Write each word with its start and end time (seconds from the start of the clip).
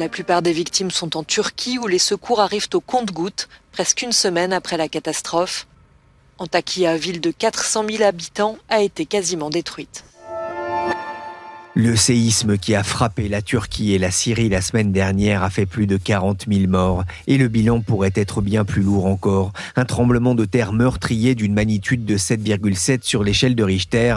La 0.00 0.08
plupart 0.08 0.40
des 0.40 0.54
victimes 0.54 0.90
sont 0.90 1.14
en 1.18 1.24
Turquie 1.24 1.78
où 1.78 1.86
les 1.86 1.98
secours 1.98 2.40
arrivent 2.40 2.70
au 2.72 2.80
compte-gouttes, 2.80 3.50
presque 3.70 4.00
une 4.00 4.12
semaine 4.12 4.50
après 4.50 4.78
la 4.78 4.88
catastrophe. 4.88 5.66
Antakya, 6.38 6.96
ville 6.96 7.20
de 7.20 7.30
400 7.30 7.84
000 7.86 8.02
habitants, 8.04 8.56
a 8.70 8.80
été 8.80 9.04
quasiment 9.04 9.50
détruite. 9.50 10.06
Le 11.74 11.96
séisme 11.96 12.56
qui 12.56 12.74
a 12.74 12.82
frappé 12.82 13.28
la 13.28 13.42
Turquie 13.42 13.92
et 13.92 13.98
la 13.98 14.10
Syrie 14.10 14.48
la 14.48 14.62
semaine 14.62 14.90
dernière 14.90 15.42
a 15.42 15.50
fait 15.50 15.66
plus 15.66 15.86
de 15.86 15.98
40 15.98 16.46
000 16.50 16.66
morts 16.66 17.04
et 17.26 17.36
le 17.36 17.48
bilan 17.48 17.82
pourrait 17.82 18.14
être 18.14 18.40
bien 18.40 18.64
plus 18.64 18.80
lourd 18.80 19.04
encore. 19.04 19.52
Un 19.76 19.84
tremblement 19.84 20.34
de 20.34 20.46
terre 20.46 20.72
meurtrier 20.72 21.34
d'une 21.34 21.52
magnitude 21.52 22.06
de 22.06 22.16
7,7 22.16 23.02
sur 23.02 23.22
l'échelle 23.22 23.54
de 23.54 23.64
Richter. 23.64 24.16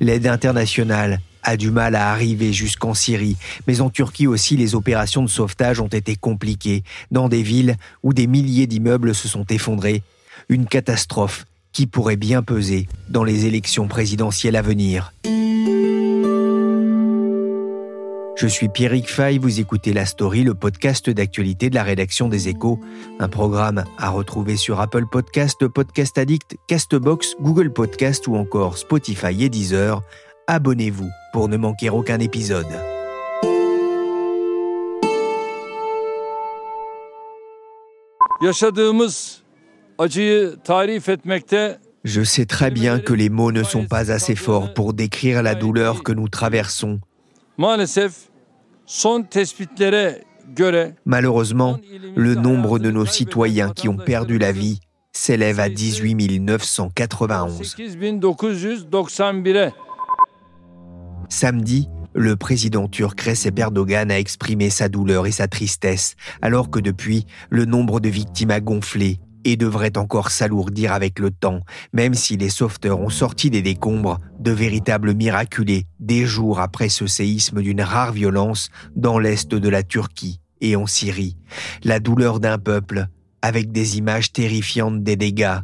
L'aide 0.00 0.26
internationale 0.26 1.20
a 1.42 1.56
du 1.56 1.70
mal 1.70 1.94
à 1.94 2.10
arriver 2.10 2.52
jusqu'en 2.52 2.94
Syrie, 2.94 3.36
mais 3.66 3.80
en 3.80 3.90
Turquie 3.90 4.26
aussi 4.26 4.56
les 4.56 4.74
opérations 4.74 5.22
de 5.22 5.28
sauvetage 5.28 5.80
ont 5.80 5.88
été 5.88 6.16
compliquées, 6.16 6.82
dans 7.10 7.28
des 7.28 7.42
villes 7.42 7.76
où 8.02 8.12
des 8.12 8.26
milliers 8.26 8.66
d'immeubles 8.66 9.14
se 9.14 9.28
sont 9.28 9.46
effondrés. 9.46 10.02
Une 10.48 10.66
catastrophe 10.66 11.46
qui 11.72 11.86
pourrait 11.86 12.16
bien 12.16 12.42
peser 12.42 12.88
dans 13.08 13.24
les 13.24 13.46
élections 13.46 13.88
présidentielles 13.88 14.56
à 14.56 14.62
venir. 14.62 15.12
Je 18.40 18.46
suis 18.46 18.70
Pierrick 18.70 19.10
Fay, 19.10 19.36
vous 19.36 19.60
écoutez 19.60 19.92
La 19.92 20.06
Story, 20.06 20.44
le 20.44 20.54
podcast 20.54 21.10
d'actualité 21.10 21.68
de 21.68 21.74
la 21.74 21.82
rédaction 21.82 22.26
des 22.26 22.48
Échos, 22.48 22.80
un 23.18 23.28
programme 23.28 23.84
à 23.98 24.08
retrouver 24.08 24.56
sur 24.56 24.80
Apple 24.80 25.04
Podcast, 25.04 25.68
Podcast 25.68 26.16
Addict, 26.16 26.56
Castbox, 26.66 27.36
Google 27.42 27.70
Podcast 27.70 28.26
ou 28.28 28.36
encore 28.36 28.78
Spotify 28.78 29.44
et 29.44 29.50
Deezer. 29.50 30.02
Abonnez-vous 30.52 31.12
pour 31.32 31.48
ne 31.48 31.56
manquer 31.56 31.90
aucun 31.90 32.18
épisode. 32.18 32.66
Je 42.02 42.24
sais 42.24 42.46
très 42.46 42.72
bien 42.72 42.98
que 42.98 43.12
les 43.12 43.28
mots 43.28 43.52
ne 43.52 43.62
sont 43.62 43.86
pas 43.86 44.10
assez 44.10 44.34
forts 44.34 44.74
pour 44.74 44.92
décrire 44.92 45.44
la 45.44 45.54
douleur 45.54 46.02
que 46.02 46.10
nous 46.10 46.28
traversons. 46.28 46.98
Malheureusement, 51.04 51.78
le 52.16 52.34
nombre 52.34 52.80
de 52.80 52.90
nos 52.90 53.06
citoyens 53.06 53.70
qui 53.70 53.88
ont 53.88 53.98
perdu 53.98 54.36
la 54.38 54.50
vie 54.50 54.80
s'élève 55.12 55.60
à 55.60 55.68
18 55.68 56.40
991. 56.40 57.76
8991'e 61.30 61.40
Samedi, 61.40 61.88
le 62.12 62.36
président 62.36 62.88
turc 62.88 63.20
Recep 63.20 63.58
Erdogan 63.58 64.10
a 64.10 64.18
exprimé 64.18 64.68
sa 64.68 64.88
douleur 64.88 65.26
et 65.26 65.32
sa 65.32 65.48
tristesse, 65.48 66.16
alors 66.42 66.70
que 66.70 66.80
depuis, 66.80 67.24
le 67.50 67.64
nombre 67.64 68.00
de 68.00 68.08
victimes 68.08 68.50
a 68.50 68.60
gonflé 68.60 69.20
et 69.44 69.56
devrait 69.56 69.96
encore 69.96 70.30
s'alourdir 70.30 70.92
avec 70.92 71.18
le 71.18 71.30
temps, 71.30 71.60
même 71.94 72.14
si 72.14 72.36
les 72.36 72.50
sauveteurs 72.50 73.00
ont 73.00 73.08
sorti 73.08 73.48
des 73.48 73.62
décombres 73.62 74.18
de 74.38 74.50
véritables 74.50 75.14
miraculés 75.14 75.86
des 75.98 76.26
jours 76.26 76.60
après 76.60 76.90
ce 76.90 77.06
séisme 77.06 77.62
d'une 77.62 77.80
rare 77.80 78.12
violence 78.12 78.68
dans 78.96 79.18
l'est 79.18 79.54
de 79.54 79.68
la 79.68 79.82
Turquie 79.82 80.40
et 80.60 80.76
en 80.76 80.86
Syrie. 80.86 81.36
La 81.84 82.00
douleur 82.00 82.38
d'un 82.38 82.58
peuple 82.58 83.06
avec 83.40 83.72
des 83.72 83.96
images 83.96 84.32
terrifiantes 84.32 85.02
des 85.02 85.16
dégâts. 85.16 85.60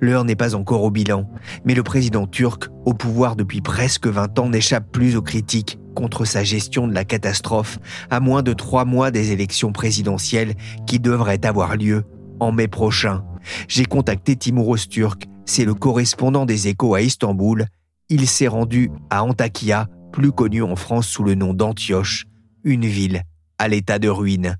L'heure 0.00 0.24
n'est 0.24 0.36
pas 0.36 0.54
encore 0.54 0.82
au 0.82 0.90
bilan, 0.90 1.28
mais 1.64 1.74
le 1.74 1.82
président 1.82 2.26
turc, 2.26 2.68
au 2.84 2.94
pouvoir 2.94 3.36
depuis 3.36 3.60
presque 3.60 4.06
20 4.06 4.38
ans, 4.38 4.48
n'échappe 4.48 4.90
plus 4.92 5.16
aux 5.16 5.22
critiques 5.22 5.78
contre 5.94 6.24
sa 6.24 6.42
gestion 6.42 6.88
de 6.88 6.94
la 6.94 7.04
catastrophe 7.04 7.78
à 8.10 8.20
moins 8.20 8.42
de 8.42 8.52
trois 8.52 8.84
mois 8.84 9.10
des 9.10 9.32
élections 9.32 9.72
présidentielles 9.72 10.54
qui 10.86 10.98
devraient 10.98 11.44
avoir 11.44 11.76
lieu 11.76 12.04
en 12.40 12.52
mai 12.52 12.68
prochain. 12.68 13.24
J'ai 13.68 13.84
contacté 13.84 14.36
Timur 14.36 14.74
Öztürk, 14.74 15.26
c'est 15.44 15.64
le 15.64 15.74
correspondant 15.74 16.46
des 16.46 16.68
échos 16.68 16.94
à 16.94 17.02
Istanbul. 17.02 17.66
Il 18.08 18.26
s'est 18.26 18.48
rendu 18.48 18.90
à 19.10 19.24
Antakya, 19.24 19.88
plus 20.12 20.32
connu 20.32 20.62
en 20.62 20.76
France 20.76 21.08
sous 21.08 21.24
le 21.24 21.34
nom 21.34 21.54
d'Antioche, 21.54 22.26
une 22.64 22.86
ville 22.86 23.22
à 23.58 23.68
l'état 23.68 23.98
de 23.98 24.08
ruine. 24.08 24.56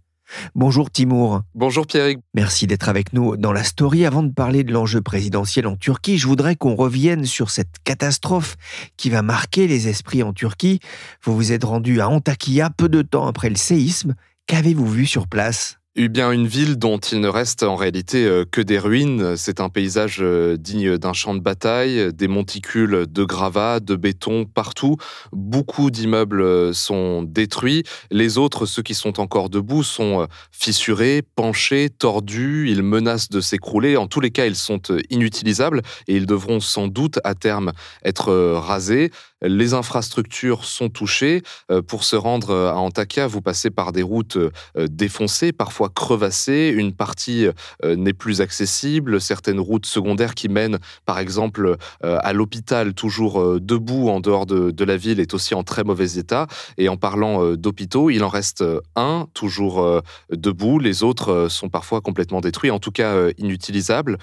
Bonjour 0.54 0.91
Timur. 0.91 1.43
Bonjour 1.54 1.87
Pierrick. 1.87 2.20
Merci 2.34 2.66
d'être 2.66 2.88
avec 2.88 3.12
nous 3.12 3.37
dans 3.37 3.53
la 3.53 3.65
story. 3.65 4.06
Avant 4.06 4.22
de 4.22 4.32
parler 4.32 4.65
de 4.65 4.72
l'enjeu 4.72 5.00
présidentiel 5.00 5.66
en 5.66 5.76
Turquie, 5.76 6.19
je 6.19 6.26
voudrais 6.26 6.56
qu'on 6.56 6.75
revienne 6.75 7.25
sur 7.25 7.50
cette 7.50 7.76
catastrophe 7.84 8.56
qui 8.97 9.10
va 9.10 9.22
marquer 9.22 9.66
les 9.66 9.88
esprits 9.88 10.22
en 10.22 10.32
Turquie. 10.32 10.81
Vous 11.25 11.34
vous 11.34 11.53
êtes 11.53 11.65
rendu 11.65 12.00
à 12.00 12.09
Antakya 12.09 12.71
peu 12.71 12.88
de 12.88 13.03
temps 13.03 13.26
après 13.26 13.50
le 13.50 13.56
séisme. 13.56 14.15
Qu'avez-vous 14.47 14.87
vu 14.87 15.06
sur 15.06 15.28
place? 15.28 15.81
Eh 15.94 16.08
bien, 16.08 16.32
une 16.32 16.47
ville 16.47 16.78
dont 16.78 16.97
il 16.97 17.20
ne 17.20 17.28
reste 17.28 17.62
en 17.62 17.76
réalité 17.76 18.25
euh, 18.25 18.47
que 18.50 18.62
des 18.62 18.78
ruines. 18.78 19.36
C'est 19.36 19.60
un 19.60 19.69
paysage 19.69 20.20
euh, 20.22 20.56
digne 20.56 20.97
d'un 20.97 21.12
champ 21.12 21.34
de 21.34 21.41
bataille, 21.41 22.14
des 22.14 22.28
monticules 22.28 23.04
de 23.06 23.25
gravats, 23.25 23.78
de 23.78 23.94
béton 23.94 24.47
partout. 24.47 24.97
Beaucoup 25.32 25.91
d'immeubles 25.91 26.41
euh, 26.41 26.72
sont 26.72 27.22
détruits. 27.22 27.82
Les 28.10 28.38
autres, 28.38 28.64
ceux 28.64 28.80
qui 28.80 28.94
sont 28.94 29.20
encore 29.20 29.50
debout, 29.50 29.82
sont 29.82 30.26
fissurés, 30.50 31.20
penchés, 31.36 31.91
tordus. 31.91 32.70
Ils 32.70 32.82
menacent 32.82 33.28
de 33.28 33.42
s'écrouler. 33.42 33.98
En 33.98 34.06
tous 34.06 34.20
les 34.20 34.30
cas, 34.30 34.47
ils 34.47 34.56
sont 34.56 34.80
inutilisables 35.10 35.82
et 36.09 36.16
ils 36.16 36.24
devront 36.24 36.60
sans 36.60 36.88
doute 36.88 37.19
à 37.22 37.34
terme 37.34 37.72
être 38.03 38.32
rasés. 38.54 39.10
Les 39.42 39.75
infrastructures 39.75 40.64
sont 40.64 40.88
touchées. 40.88 41.42
Pour 41.86 42.04
se 42.04 42.16
rendre 42.16 42.54
à 42.54 42.76
Antakya, 42.76 43.26
vous 43.26 43.41
passez 43.41 43.70
par 43.70 43.92
des 43.92 44.03
routes 44.03 44.38
défoncées, 44.76 45.53
parfois 45.53 45.88
crevassées. 45.88 46.72
Une 46.75 46.92
partie 46.92 47.47
n'est 47.84 48.12
plus 48.12 48.41
accessible. 48.41 49.20
Certaines 49.20 49.60
routes 49.60 49.86
secondaires 49.86 50.34
qui 50.34 50.48
mènent, 50.48 50.78
par 51.06 51.19
exemple, 51.19 51.76
à 52.03 52.32
l'hôpital, 52.32 52.94
toujours 52.94 53.60
debout 53.60 54.08
en 54.08 54.20
dehors 54.20 54.47
de, 54.47 54.70
de, 54.70 54.84
la 54.84 54.97
ville, 54.97 55.20
est 55.20 55.34
aussi 55.34 55.54
en 55.54 55.64
très 55.64 55.84
mauvais 55.84 56.19
état. 56.19 56.47
Et 56.78 56.88
en 56.88 56.97
parlant 56.97 57.54
d'hôpitaux, 57.54 58.10
il 58.10 58.24
en 58.24 58.28
reste 58.28 58.64
un, 58.97 59.26
toujours 59.34 60.03
debout. 60.30 60.78
Les 60.78 61.03
autres 61.03 61.48
sont 61.48 61.69
parfois 61.69 62.00
complètement 62.00 62.41
détruits, 62.41 62.70
en 62.70 62.78
tout 62.78 62.92
cas 62.92 63.28
inutilisables. 63.38 64.19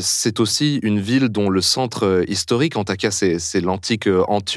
C'est 0.00 0.40
aussi 0.40 0.78
une 0.82 1.00
ville 1.00 1.28
dont 1.28 1.50
le 1.50 1.60
centre 1.60 2.24
historique, 2.28 2.76
Antakya, 2.76 3.10
c'est 3.10 3.60
l'antique 3.60 4.08
Antioche, 4.28 4.55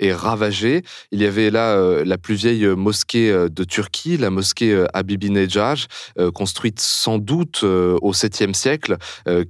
est 0.00 0.12
ravagé. 0.12 0.82
Il 1.10 1.20
y 1.20 1.26
avait 1.26 1.50
là 1.50 2.04
la 2.04 2.18
plus 2.18 2.34
vieille 2.34 2.66
mosquée 2.76 3.30
de 3.50 3.64
Turquie, 3.64 4.16
la 4.16 4.30
mosquée 4.30 4.84
Habibi 4.94 5.30
Nejaj, 5.30 5.86
construite 6.34 6.80
sans 6.80 7.18
doute 7.18 7.62
au 7.62 8.12
7e 8.12 8.54
siècle, 8.54 8.96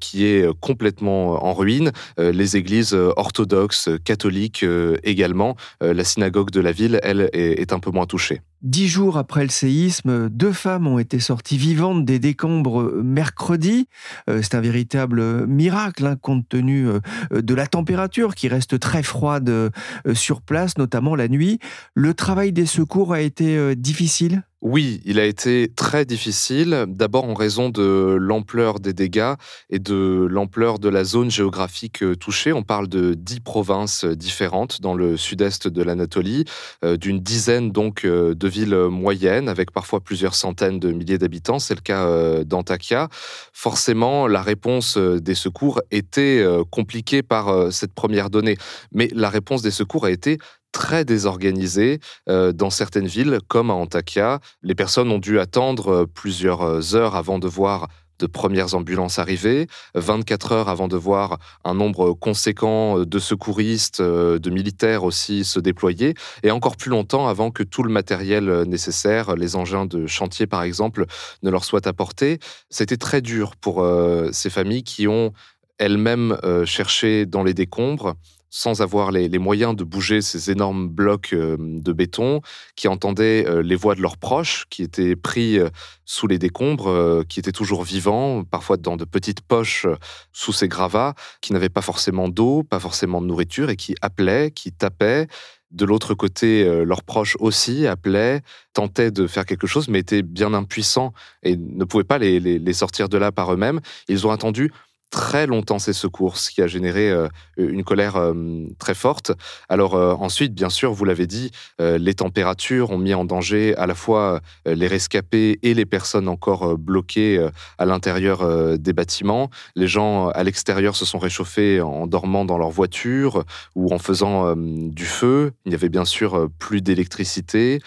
qui 0.01 0.25
est 0.25 0.47
complètement 0.61 1.45
en 1.45 1.53
ruine. 1.53 1.93
Les 2.19 2.57
églises 2.57 2.95
orthodoxes, 3.17 3.91
catholiques 4.05 4.65
également. 5.03 5.57
La 5.81 6.05
synagogue 6.05 6.51
de 6.51 6.61
la 6.61 6.73
ville, 6.73 7.01
elle, 7.03 7.29
est 7.33 7.73
un 7.73 7.79
peu 7.79 7.91
moins 7.91 8.07
touchée. 8.07 8.41
Dix 8.63 8.87
jours 8.87 9.19
après 9.19 9.43
le 9.43 9.51
séisme, 9.51 10.29
deux 10.29 10.53
femmes 10.53 10.87
ont 10.87 11.01
été 11.01 11.19
sorties 11.19 11.57
vivantes 11.57 12.05
des 12.05 12.21
décombres 12.21 12.93
mercredi. 13.03 13.89
C'est 14.29 14.55
un 14.55 14.61
véritable 14.61 15.49
miracle, 15.49 16.07
hein, 16.07 16.17
compte 16.21 16.49
tenu 16.49 16.87
de 17.33 17.55
la 17.55 17.67
température 17.67 18.37
qui 18.37 18.47
reste 18.47 18.79
très 18.79 19.03
froide 19.03 19.72
sur 20.15 20.43
place, 20.43 20.79
notamment 20.79 21.15
la 21.15 21.29
nuit. 21.29 21.59
Le 21.95 22.15
travail 22.15 22.53
des 22.53 22.67
secours 22.67 23.13
a 23.13 23.21
été 23.21 23.77
difficile 23.77 24.43
Oui, 24.63 25.01
il 25.05 25.19
a 25.19 25.25
été 25.25 25.73
très 25.75 26.05
difficile, 26.05 26.85
d'abord 26.87 27.25
en 27.25 27.35
raison 27.35 27.69
de 27.69 28.17
l'ampleur 28.17 28.79
des 28.79 28.93
dégâts 28.93 29.35
et 29.71 29.81
de 29.81 30.29
l'ampleur 30.31 30.79
de 30.79 30.89
la 30.89 31.03
zone 31.03 31.33
géographique 31.33 32.05
euh, 32.05 32.15
touchée. 32.15 32.53
On 32.53 32.63
parle 32.63 32.87
de 32.87 33.15
dix 33.15 33.41
provinces 33.41 34.05
différentes 34.05 34.81
dans 34.81 34.95
le 34.95 35.17
sud-est 35.17 35.67
de 35.67 35.83
l'Anatolie, 35.83 36.45
euh, 36.85 36.97
d'une 36.97 37.19
dizaine 37.19 37.73
donc 37.73 38.05
euh, 38.05 38.37
de 38.37 38.47
villes 38.47 38.87
moyennes 38.89 39.49
avec 39.49 39.73
parfois 39.73 39.99
plusieurs 39.99 40.37
centaines 40.37 40.79
de 40.79 40.93
milliers 40.93 41.19
d'habitants. 41.19 41.59
C'est 41.59 41.75
le 41.75 41.81
cas 41.81 42.45
d'Antakya. 42.45 43.09
Forcément, 43.53 44.29
la 44.29 44.43
réponse 44.43 44.97
des 44.97 45.35
secours 45.35 45.81
était 45.91 46.47
compliquée 46.71 47.23
par 47.23 47.73
cette 47.73 47.95
première 47.95 48.31
donnée, 48.31 48.57
mais 48.93 49.09
la 49.13 49.29
réponse 49.29 49.63
des 49.63 49.73
secours 49.73 50.05
a 50.05 50.11
été 50.11 50.39
très 50.73 51.05
désorganisé 51.05 52.01
euh, 52.29 52.53
dans 52.53 52.71
certaines 52.71 53.07
villes, 53.07 53.39
comme 53.47 53.71
à 53.71 53.75
Antakya. 53.75 54.41
Les 54.63 54.75
personnes 54.75 55.11
ont 55.11 55.19
dû 55.19 55.39
attendre 55.39 55.93
euh, 55.93 56.07
plusieurs 56.07 56.63
euh, 56.63 56.95
heures 56.95 57.15
avant 57.15 57.39
de 57.39 57.47
voir 57.47 57.89
de 58.19 58.27
premières 58.27 58.75
ambulances 58.75 59.19
arriver, 59.19 59.67
24 59.97 60.53
heures 60.53 60.69
avant 60.69 60.87
de 60.87 60.97
voir 60.97 61.39
un 61.65 61.75
nombre 61.75 62.13
conséquent 62.13 63.01
de 63.01 63.19
secouristes, 63.19 64.01
de 64.01 64.51
militaires 64.51 65.03
aussi 65.03 65.43
se 65.45 65.59
déployer, 65.59 66.15
et 66.45 66.53
encore 66.53 66.77
plus 66.77 66.91
longtemps 66.91 67.27
avant 67.27 67.51
que 67.51 67.65
tout 67.65 67.83
le 67.83 67.91
matériel 67.91 68.63
nécessaire, 68.63 69.35
les 69.35 69.57
engins 69.57 69.87
de 69.87 70.07
chantier 70.07 70.47
par 70.47 70.63
exemple, 70.63 71.07
ne 71.43 71.51
leur 71.51 71.65
soit 71.65 71.89
apporté. 71.89 72.39
C'était 72.71 72.99
très 72.99 73.23
dur 73.23 73.57
pour 73.57 73.85
ces 74.31 74.51
familles 74.51 74.85
qui 74.85 75.09
ont 75.09 75.33
elles-mêmes 75.79 76.37
cherché 76.65 77.27
dans 77.27 77.43
les 77.43 77.55
décombres 77.55 78.15
sans 78.55 78.83
avoir 78.83 79.13
les, 79.13 79.39
moyens 79.39 79.75
de 79.75 79.83
bouger 79.83 80.21
ces 80.21 80.51
énormes 80.51 80.87
blocs 80.87 81.33
euh, 81.33 81.57
de 81.59 81.93
béton, 81.93 82.43
qui 82.77 82.87
entendaient 82.87 83.47
euh, 83.49 83.63
les 83.63 83.77
voix 83.77 83.95
de 83.95 84.03
leurs 84.03 84.19
proches, 84.19 84.67
qui 84.69 84.83
étaient 84.83 85.17
pris 85.17 85.59
euh, 85.59 85.71
sous 86.05 86.27
les 86.27 86.39
décombres, 86.39 87.25
qui 87.27 87.41
étaient 87.41 87.51
toujours 87.51 87.83
vivants, 87.83 88.45
parfois 88.45 88.77
dans 88.77 88.99
de 88.99 89.07
petites 89.07 89.41
poches 89.41 89.87
sous 90.33 90.53
ces 90.53 90.69
gravats, 90.69 91.15
qui 91.41 91.55
n'avaient 91.55 91.71
pas 91.71 91.81
forcément 91.81 92.29
d'eau, 92.29 92.63
pas 92.63 92.79
forcément 92.79 93.23
de 93.23 93.27
nourriture, 93.27 93.71
et 93.71 93.77
qui 93.77 93.95
appelaient, 94.03 94.51
qui 94.51 94.71
tapaient. 94.71 95.29
De 95.71 95.87
l'autre 95.87 96.13
côté, 96.13 96.85
leurs 96.85 97.03
proches 97.03 97.39
aussi 97.41 97.87
appelaient, 97.87 98.43
tentaient 98.75 99.11
de 99.11 99.27
faire 99.27 99.47
quelque 99.47 99.67
chose, 99.67 99.89
mais 99.89 100.01
étaient 100.01 100.21
bien 100.21 100.53
impuissants 100.53 101.15
et 101.43 101.57
ne 101.57 101.85
pouvaient 101.85 102.05
pas 102.05 102.19
les 102.19 102.73
sortir 102.75 103.09
de 103.09 103.17
là 103.17 103.33
par 103.33 103.55
eux-mêmes. 103.55 103.81
Ils 104.09 104.27
ont 104.27 104.31
attendu 104.33 104.71
très 105.13 105.47
longtemps 105.47 105.79
ces 105.79 105.93
secours, 105.93 106.39
ce 106.39 106.51
qui 106.51 106.63
a 106.63 106.67
généré 106.67 107.11
euh, 107.11 107.29
une 107.57 107.85
colère 107.85 108.17
euh, 108.17 108.65
très 108.79 108.95
forte. 108.95 109.31
Alors 109.69 109.95
euh, 109.95 110.15
ensuite, 110.15 110.55
bien 110.55 110.71
sûr, 110.71 110.93
vous 110.93 111.05
l'avez 111.05 111.29
dit, 111.29 111.51
les 111.79 112.15
températures 112.15 112.91
ont 112.91 112.99
mis 112.99 113.13
en 113.13 113.25
danger 113.25 113.77
à 113.77 113.87
la 113.87 113.95
fois 113.95 114.41
les 114.65 114.87
rescapés 114.87 115.59
et 115.63 115.75
les 115.75 115.85
personnes 115.85 116.29
encore 116.29 116.79
bloquées 116.79 117.47
à 117.77 117.85
l'intérieur 117.85 118.79
des 118.79 118.93
bâtiments. 118.93 119.51
Les 119.77 119.87
gens 119.87 120.29
à 120.29 120.43
l'extérieur 120.43 120.97
se 120.97 121.05
sont 121.05 121.19
réchauffés 121.19 121.83
en 121.83 122.07
dormant 122.07 122.47
dans 122.47 122.57
leur 122.57 122.71
voiture 122.71 123.45
ou 123.75 123.93
en 123.93 123.99
faisant 123.99 124.55
du 124.57 125.05
feu. 125.05 125.53
Il 125.67 125.71
n'y 125.71 125.75
avait 125.75 125.91
bien 125.91 126.07
sûr 126.07 126.49
plus 126.59 126.81
d'électricité, 126.81 127.81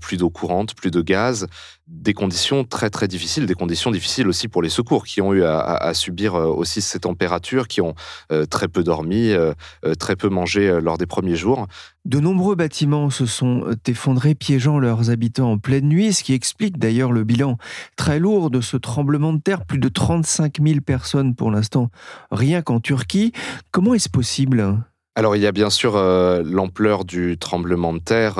plus 0.00 0.18
d'eau 0.18 0.30
courante, 0.30 0.74
plus 0.74 0.92
de 0.92 1.02
gaz 1.02 1.48
des 1.88 2.12
conditions 2.12 2.64
très 2.64 2.90
très 2.90 3.08
difficiles, 3.08 3.46
des 3.46 3.54
conditions 3.54 3.90
difficiles 3.90 4.28
aussi 4.28 4.48
pour 4.48 4.62
les 4.62 4.68
secours 4.68 5.04
qui 5.04 5.22
ont 5.22 5.32
eu 5.32 5.42
à, 5.42 5.92
subir 5.94 6.34
euh, 6.34 6.46
aussi 6.46 6.82
ces 6.82 7.00
températures, 7.00 7.66
qui 7.66 7.80
ont 7.80 7.94
euh, 8.30 8.44
très 8.44 8.68
peu 8.68 8.84
dormi, 8.84 9.30
euh, 9.30 9.54
très 9.98 10.14
peu 10.14 10.28
mangé 10.28 10.80
lors 10.82 10.98
des 10.98 11.06
premiers 11.06 11.36
jours. 11.36 11.66
De 12.04 12.20
nombreux 12.20 12.54
bâtiments 12.54 13.10
se 13.10 13.26
sont 13.26 13.64
effondrés, 13.86 14.34
piégeant 14.34 14.78
leurs 14.78 15.10
habitants 15.10 15.52
en 15.52 15.58
pleine 15.58 15.88
nuit, 15.88 16.12
ce 16.12 16.22
qui 16.22 16.34
explique 16.34 16.78
d'ailleurs 16.78 17.12
le 17.12 17.24
bilan 17.24 17.56
très 17.96 18.18
lourd 18.18 18.50
de 18.50 18.60
ce 18.60 18.76
tremblement 18.76 19.32
de 19.32 19.40
terre, 19.40 19.64
plus 19.64 19.78
de 19.78 19.88
35 19.88 20.58
000 20.62 20.80
personnes 20.80 21.34
pour 21.34 21.50
l'instant, 21.50 21.90
rien 22.30 22.62
qu'en 22.62 22.80
Turquie. 22.80 23.32
Comment 23.70 23.94
est-ce 23.94 24.08
possible? 24.08 24.78
Alors 25.18 25.34
il 25.34 25.42
y 25.42 25.48
a 25.48 25.52
bien 25.52 25.68
sûr 25.68 25.96
euh, 25.96 26.44
l'ampleur 26.44 27.04
du 27.04 27.38
tremblement 27.38 27.92
de 27.92 27.98
terre, 27.98 28.34
7.7 28.36 28.38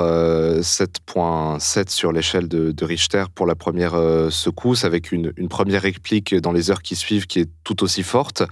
euh, 1.19 1.85
sur 1.89 2.13
l'échelle 2.13 2.47
de, 2.47 2.85
Richter 2.85 3.25
pour 3.35 3.47
la 3.47 3.57
première 3.57 3.95
euh, 3.95 4.31
secousse, 4.31 4.85
avec 4.85 5.11
une, 5.11 5.33
première 5.49 5.83
réplique 5.83 6.37
dans 6.37 6.53
les 6.53 6.71
heures 6.71 6.83
qui 6.83 6.95
suivent 6.95 7.27
qui 7.27 7.41
est 7.41 7.51
tout 7.65 7.83
aussi 7.83 8.05
forte. 8.05 8.45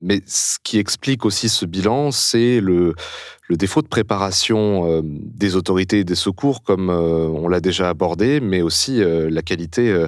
Mais 0.00 0.22
ce 0.26 0.58
qui 0.64 0.78
explique 0.78 1.24
aussi 1.24 1.48
ce 1.48 1.66
bilan, 1.66 2.10
c'est 2.10 2.60
le, 2.60 2.94
le 3.48 3.56
défaut 3.56 3.82
de 3.82 3.88
préparation 3.88 5.02
des 5.04 5.56
autorités 5.56 6.00
et 6.00 6.04
des 6.04 6.14
secours, 6.14 6.62
comme 6.62 6.88
on 6.88 7.48
l'a 7.48 7.58
déjà 7.58 7.88
abordé, 7.88 8.38
mais 8.38 8.62
aussi 8.62 9.00
la 9.02 9.42
qualité 9.42 10.06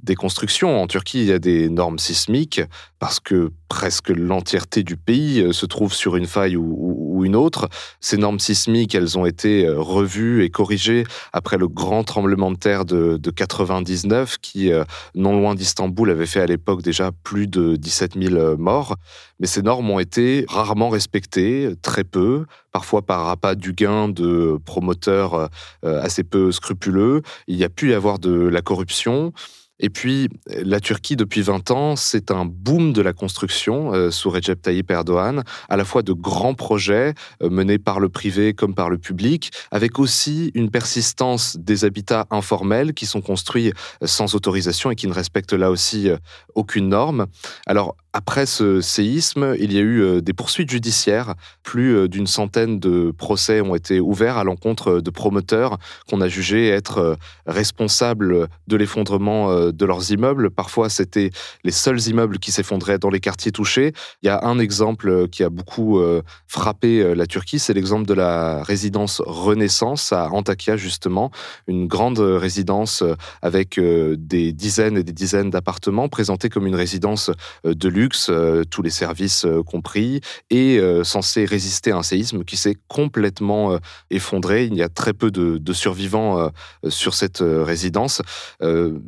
des 0.00 0.14
constructions. 0.14 0.80
En 0.80 0.86
Turquie, 0.86 1.22
il 1.22 1.26
y 1.26 1.32
a 1.32 1.40
des 1.40 1.68
normes 1.70 1.98
sismiques 1.98 2.60
parce 3.00 3.18
que 3.18 3.50
presque 3.68 4.10
l'entièreté 4.10 4.84
du 4.84 4.96
pays 4.96 5.52
se 5.52 5.66
trouve 5.66 5.92
sur 5.92 6.14
une 6.14 6.26
faille 6.26 6.56
ou, 6.56 6.91
une 7.24 7.36
autre. 7.36 7.68
Ces 8.00 8.16
normes 8.16 8.38
sismiques, 8.38 8.94
elles 8.94 9.18
ont 9.18 9.26
été 9.26 9.68
revues 9.68 10.44
et 10.44 10.50
corrigées 10.50 11.04
après 11.32 11.58
le 11.58 11.68
grand 11.68 12.04
tremblement 12.04 12.50
de 12.50 12.56
terre 12.56 12.84
de, 12.84 13.16
de 13.16 13.30
99 13.30 14.38
qui, 14.38 14.70
non 15.14 15.38
loin 15.38 15.54
d'Istanbul, 15.54 16.10
avait 16.10 16.26
fait 16.26 16.40
à 16.40 16.46
l'époque 16.46 16.82
déjà 16.82 17.10
plus 17.24 17.46
de 17.46 17.76
17 17.76 18.18
000 18.20 18.56
morts. 18.56 18.96
Mais 19.42 19.46
ces 19.48 19.62
normes 19.62 19.90
ont 19.90 19.98
été 19.98 20.44
rarement 20.48 20.88
respectées, 20.88 21.74
très 21.82 22.04
peu, 22.04 22.46
parfois 22.70 23.02
par 23.02 23.28
appât 23.28 23.54
du 23.54 23.72
gain 23.72 24.08
de 24.08 24.58
promoteurs 24.64 25.48
euh, 25.84 26.00
assez 26.00 26.22
peu 26.22 26.52
scrupuleux. 26.52 27.22
Il 27.48 27.56
y 27.56 27.64
a 27.64 27.68
pu 27.68 27.90
y 27.90 27.94
avoir 27.94 28.18
de 28.18 28.30
la 28.30 28.62
corruption. 28.62 29.32
Et 29.82 29.90
puis, 29.90 30.28
la 30.46 30.80
Turquie, 30.80 31.16
depuis 31.16 31.42
20 31.42 31.70
ans, 31.72 31.96
c'est 31.96 32.30
un 32.30 32.44
boom 32.46 32.92
de 32.92 33.02
la 33.02 33.12
construction 33.12 33.92
euh, 33.92 34.10
sous 34.10 34.30
Recep 34.30 34.62
Tayyip 34.62 34.90
Erdogan, 34.90 35.42
à 35.68 35.76
la 35.76 35.84
fois 35.84 36.02
de 36.02 36.12
grands 36.12 36.54
projets 36.54 37.14
euh, 37.42 37.50
menés 37.50 37.78
par 37.78 38.00
le 38.00 38.08
privé 38.08 38.54
comme 38.54 38.74
par 38.74 38.88
le 38.88 38.98
public, 38.98 39.50
avec 39.70 39.98
aussi 39.98 40.52
une 40.54 40.70
persistance 40.70 41.56
des 41.58 41.84
habitats 41.84 42.26
informels 42.30 42.94
qui 42.94 43.06
sont 43.06 43.20
construits 43.20 43.72
sans 44.04 44.34
autorisation 44.34 44.90
et 44.90 44.94
qui 44.94 45.08
ne 45.08 45.12
respectent 45.12 45.52
là 45.52 45.70
aussi 45.70 46.08
aucune 46.54 46.88
norme. 46.88 47.26
Alors, 47.66 47.96
après 48.14 48.44
ce 48.44 48.82
séisme, 48.82 49.54
il 49.58 49.72
y 49.72 49.78
a 49.78 49.80
eu 49.80 50.02
euh, 50.02 50.20
des 50.20 50.34
poursuites 50.34 50.70
judiciaires. 50.70 51.34
Plus 51.62 51.96
euh, 51.96 52.08
d'une 52.08 52.26
centaine 52.26 52.78
de 52.78 53.10
procès 53.10 53.62
ont 53.62 53.74
été 53.74 54.00
ouverts 54.00 54.36
à 54.36 54.44
l'encontre 54.44 55.00
de 55.00 55.10
promoteurs 55.10 55.78
qu'on 56.10 56.20
a 56.20 56.28
jugés 56.28 56.68
être 56.68 56.98
euh, 56.98 57.14
responsables 57.46 58.48
de 58.68 58.76
l'effondrement 58.76 59.70
de 59.70 59.86
leurs 59.86 60.10
immeubles. 60.12 60.50
Parfois, 60.50 60.88
c'était 60.88 61.30
les 61.64 61.70
seuls 61.70 62.00
immeubles 62.08 62.38
qui 62.38 62.52
s'effondraient 62.52 62.98
dans 62.98 63.08
les 63.08 63.20
quartiers 63.20 63.52
touchés. 63.52 63.92
Il 64.22 64.26
y 64.26 64.28
a 64.28 64.44
un 64.44 64.58
exemple 64.58 65.28
qui 65.28 65.42
a 65.42 65.50
beaucoup 65.50 66.00
frappé 66.46 67.14
la 67.14 67.26
Turquie, 67.26 67.58
c'est 67.58 67.74
l'exemple 67.74 68.06
de 68.06 68.14
la 68.14 68.62
résidence 68.62 69.22
Renaissance 69.24 70.12
à 70.12 70.30
Antakya, 70.30 70.76
justement, 70.76 71.30
une 71.66 71.86
grande 71.86 72.18
résidence 72.18 73.02
avec 73.42 73.78
des 73.78 74.52
dizaines 74.52 74.96
et 74.96 75.02
des 75.02 75.12
dizaines 75.12 75.50
d'appartements 75.50 76.08
présentés 76.08 76.48
comme 76.48 76.66
une 76.66 76.76
résidence 76.76 77.30
de 77.64 77.88
luxe 77.88 78.01
euh, 78.28 78.64
tous 78.64 78.82
les 78.82 78.90
services 78.90 79.44
euh, 79.44 79.62
compris, 79.62 80.20
et 80.50 80.78
euh, 80.78 81.04
censé 81.04 81.44
résister 81.44 81.92
à 81.92 81.96
un 81.96 82.02
séisme 82.02 82.44
qui 82.44 82.56
s'est 82.56 82.76
complètement 82.88 83.78
effondré. 84.10 84.64
Il 84.64 84.74
y 84.74 84.82
a 84.82 84.88
très 84.88 85.12
peu 85.12 85.30
de, 85.30 85.72
survivants 85.72 86.50
sur 86.88 87.14
cette 87.14 87.38
résidence. 87.40 88.20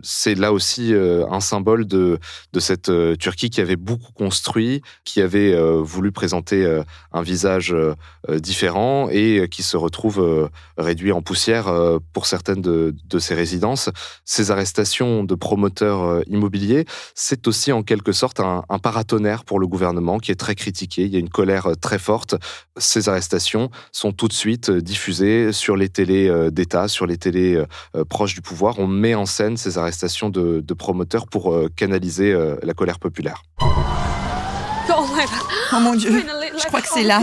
C'est 0.02 0.34
là 0.34 0.52
aussi 0.52 0.94
un 0.94 1.40
symbole 1.40 1.86
de, 1.86 2.18
cette 2.58 2.90
Turquie 3.18 3.50
qui 3.50 3.60
avait 3.60 3.76
beaucoup 3.76 4.12
construit, 4.12 4.82
qui 5.04 5.20
avait 5.20 5.54
voulu 5.80 6.12
présenter 6.12 6.82
un 7.12 7.22
visage 7.22 7.74
différent 8.28 9.08
et 9.10 9.48
qui 9.50 9.62
se 9.62 9.76
retrouve 9.76 10.50
réduit 10.78 11.12
en 11.12 11.22
poussière 11.22 11.66
pour 12.12 12.26
certaines 12.26 12.62
de, 12.62 12.94
de 13.06 13.18
ces 13.18 13.34
résidences. 13.34 13.90
Ces 14.24 14.50
arrestations 14.50 15.24
de 15.24 15.34
promoteurs 15.34 16.22
immobiliers, 16.28 16.86
c'est 17.14 17.46
aussi 17.46 17.72
en 17.72 17.82
quelque 17.82 18.12
sorte 18.12 18.40
un, 18.40 18.64
un 18.68 18.78
paratonnerre 18.84 19.44
pour 19.44 19.58
le 19.60 19.66
gouvernement 19.66 20.18
qui 20.18 20.30
est 20.30 20.34
très 20.34 20.54
critiqué. 20.54 21.04
Il 21.04 21.12
y 21.14 21.16
a 21.16 21.18
une 21.18 21.30
colère 21.30 21.68
euh, 21.68 21.74
très 21.74 21.98
forte. 21.98 22.34
Ces 22.76 23.08
arrestations 23.08 23.70
sont 23.92 24.12
tout 24.12 24.28
de 24.28 24.34
suite 24.34 24.68
euh, 24.68 24.82
diffusées 24.82 25.52
sur 25.52 25.74
les 25.74 25.88
télés 25.88 26.28
euh, 26.28 26.50
d'État, 26.50 26.86
sur 26.86 27.06
les 27.06 27.16
télés 27.16 27.64
proches 28.10 28.34
du 28.34 28.42
pouvoir. 28.42 28.78
On 28.78 28.86
met 28.86 29.14
en 29.14 29.24
scène 29.24 29.56
ces 29.56 29.78
arrestations 29.78 30.28
de, 30.28 30.74
promoteurs 30.74 31.26
pour 31.28 31.56
canaliser 31.76 32.36
la 32.62 32.74
colère 32.74 32.98
populaire. 32.98 33.42
Oh 35.72 35.80
mon 35.80 35.94
Dieu, 35.94 36.22
je 36.58 36.66
crois 36.66 36.82
que 36.82 36.88
c'est 36.88 37.04
là. 37.04 37.22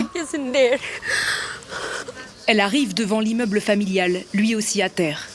Elle 2.48 2.60
arrive 2.60 2.94
devant 2.96 3.20
l'immeuble 3.20 3.62
familial, 3.62 4.22
lui 4.34 4.56
aussi 4.56 4.82
à 4.82 4.90
terre. 4.90 5.28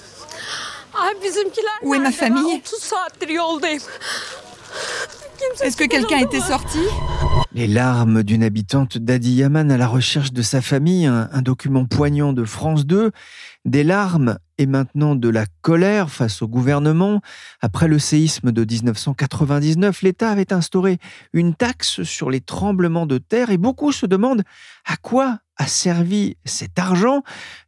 Où 1.83 1.95
est 1.95 1.99
ma 1.99 2.13
famille? 2.13 2.63
Est-ce 5.63 5.77
que 5.77 5.85
quelqu'un 5.85 6.19
était 6.19 6.41
sorti? 6.41 6.79
Les 7.53 7.67
larmes 7.67 8.23
d'une 8.23 8.43
habitante 8.43 8.99
d'Adiyaman 8.99 9.71
à 9.71 9.77
la 9.77 9.87
recherche 9.87 10.33
de 10.33 10.43
sa 10.43 10.61
famille, 10.61 11.07
un, 11.07 11.43
document 11.43 11.87
poignant 11.87 12.33
de 12.33 12.45
France 12.45 12.87
2, 12.87 13.13
des 13.65 13.85
larmes 13.85 14.39
et 14.59 14.67
maintenant 14.67 15.15
de 15.15 15.29
la 15.29 15.47
colère 15.67 16.11
face 16.11 16.43
au 16.43 16.47
gouvernement. 16.47 17.21
Après 17.61 17.89
le 17.89 17.99
séisme 17.99 18.53
de 18.53 18.65
1999, 18.65 20.03
l'État 20.03 20.31
avait 20.31 20.53
instauré 20.53 20.99
une 21.33 21.57
taxe 21.57 22.05
sur 22.05 22.31
les 22.31 22.41
tremblements 22.41 23.05
de 23.05 23.19
terre 23.19 23.51
et 23.51 23.57
beaucoup 23.57 23.91
se 23.91 24.07
demandent 24.07 24.45
à 24.85 24.97
quoi 24.97 25.41
a 25.57 25.67
servi 25.67 26.37
cet 26.45 26.79
argent. 26.79 27.23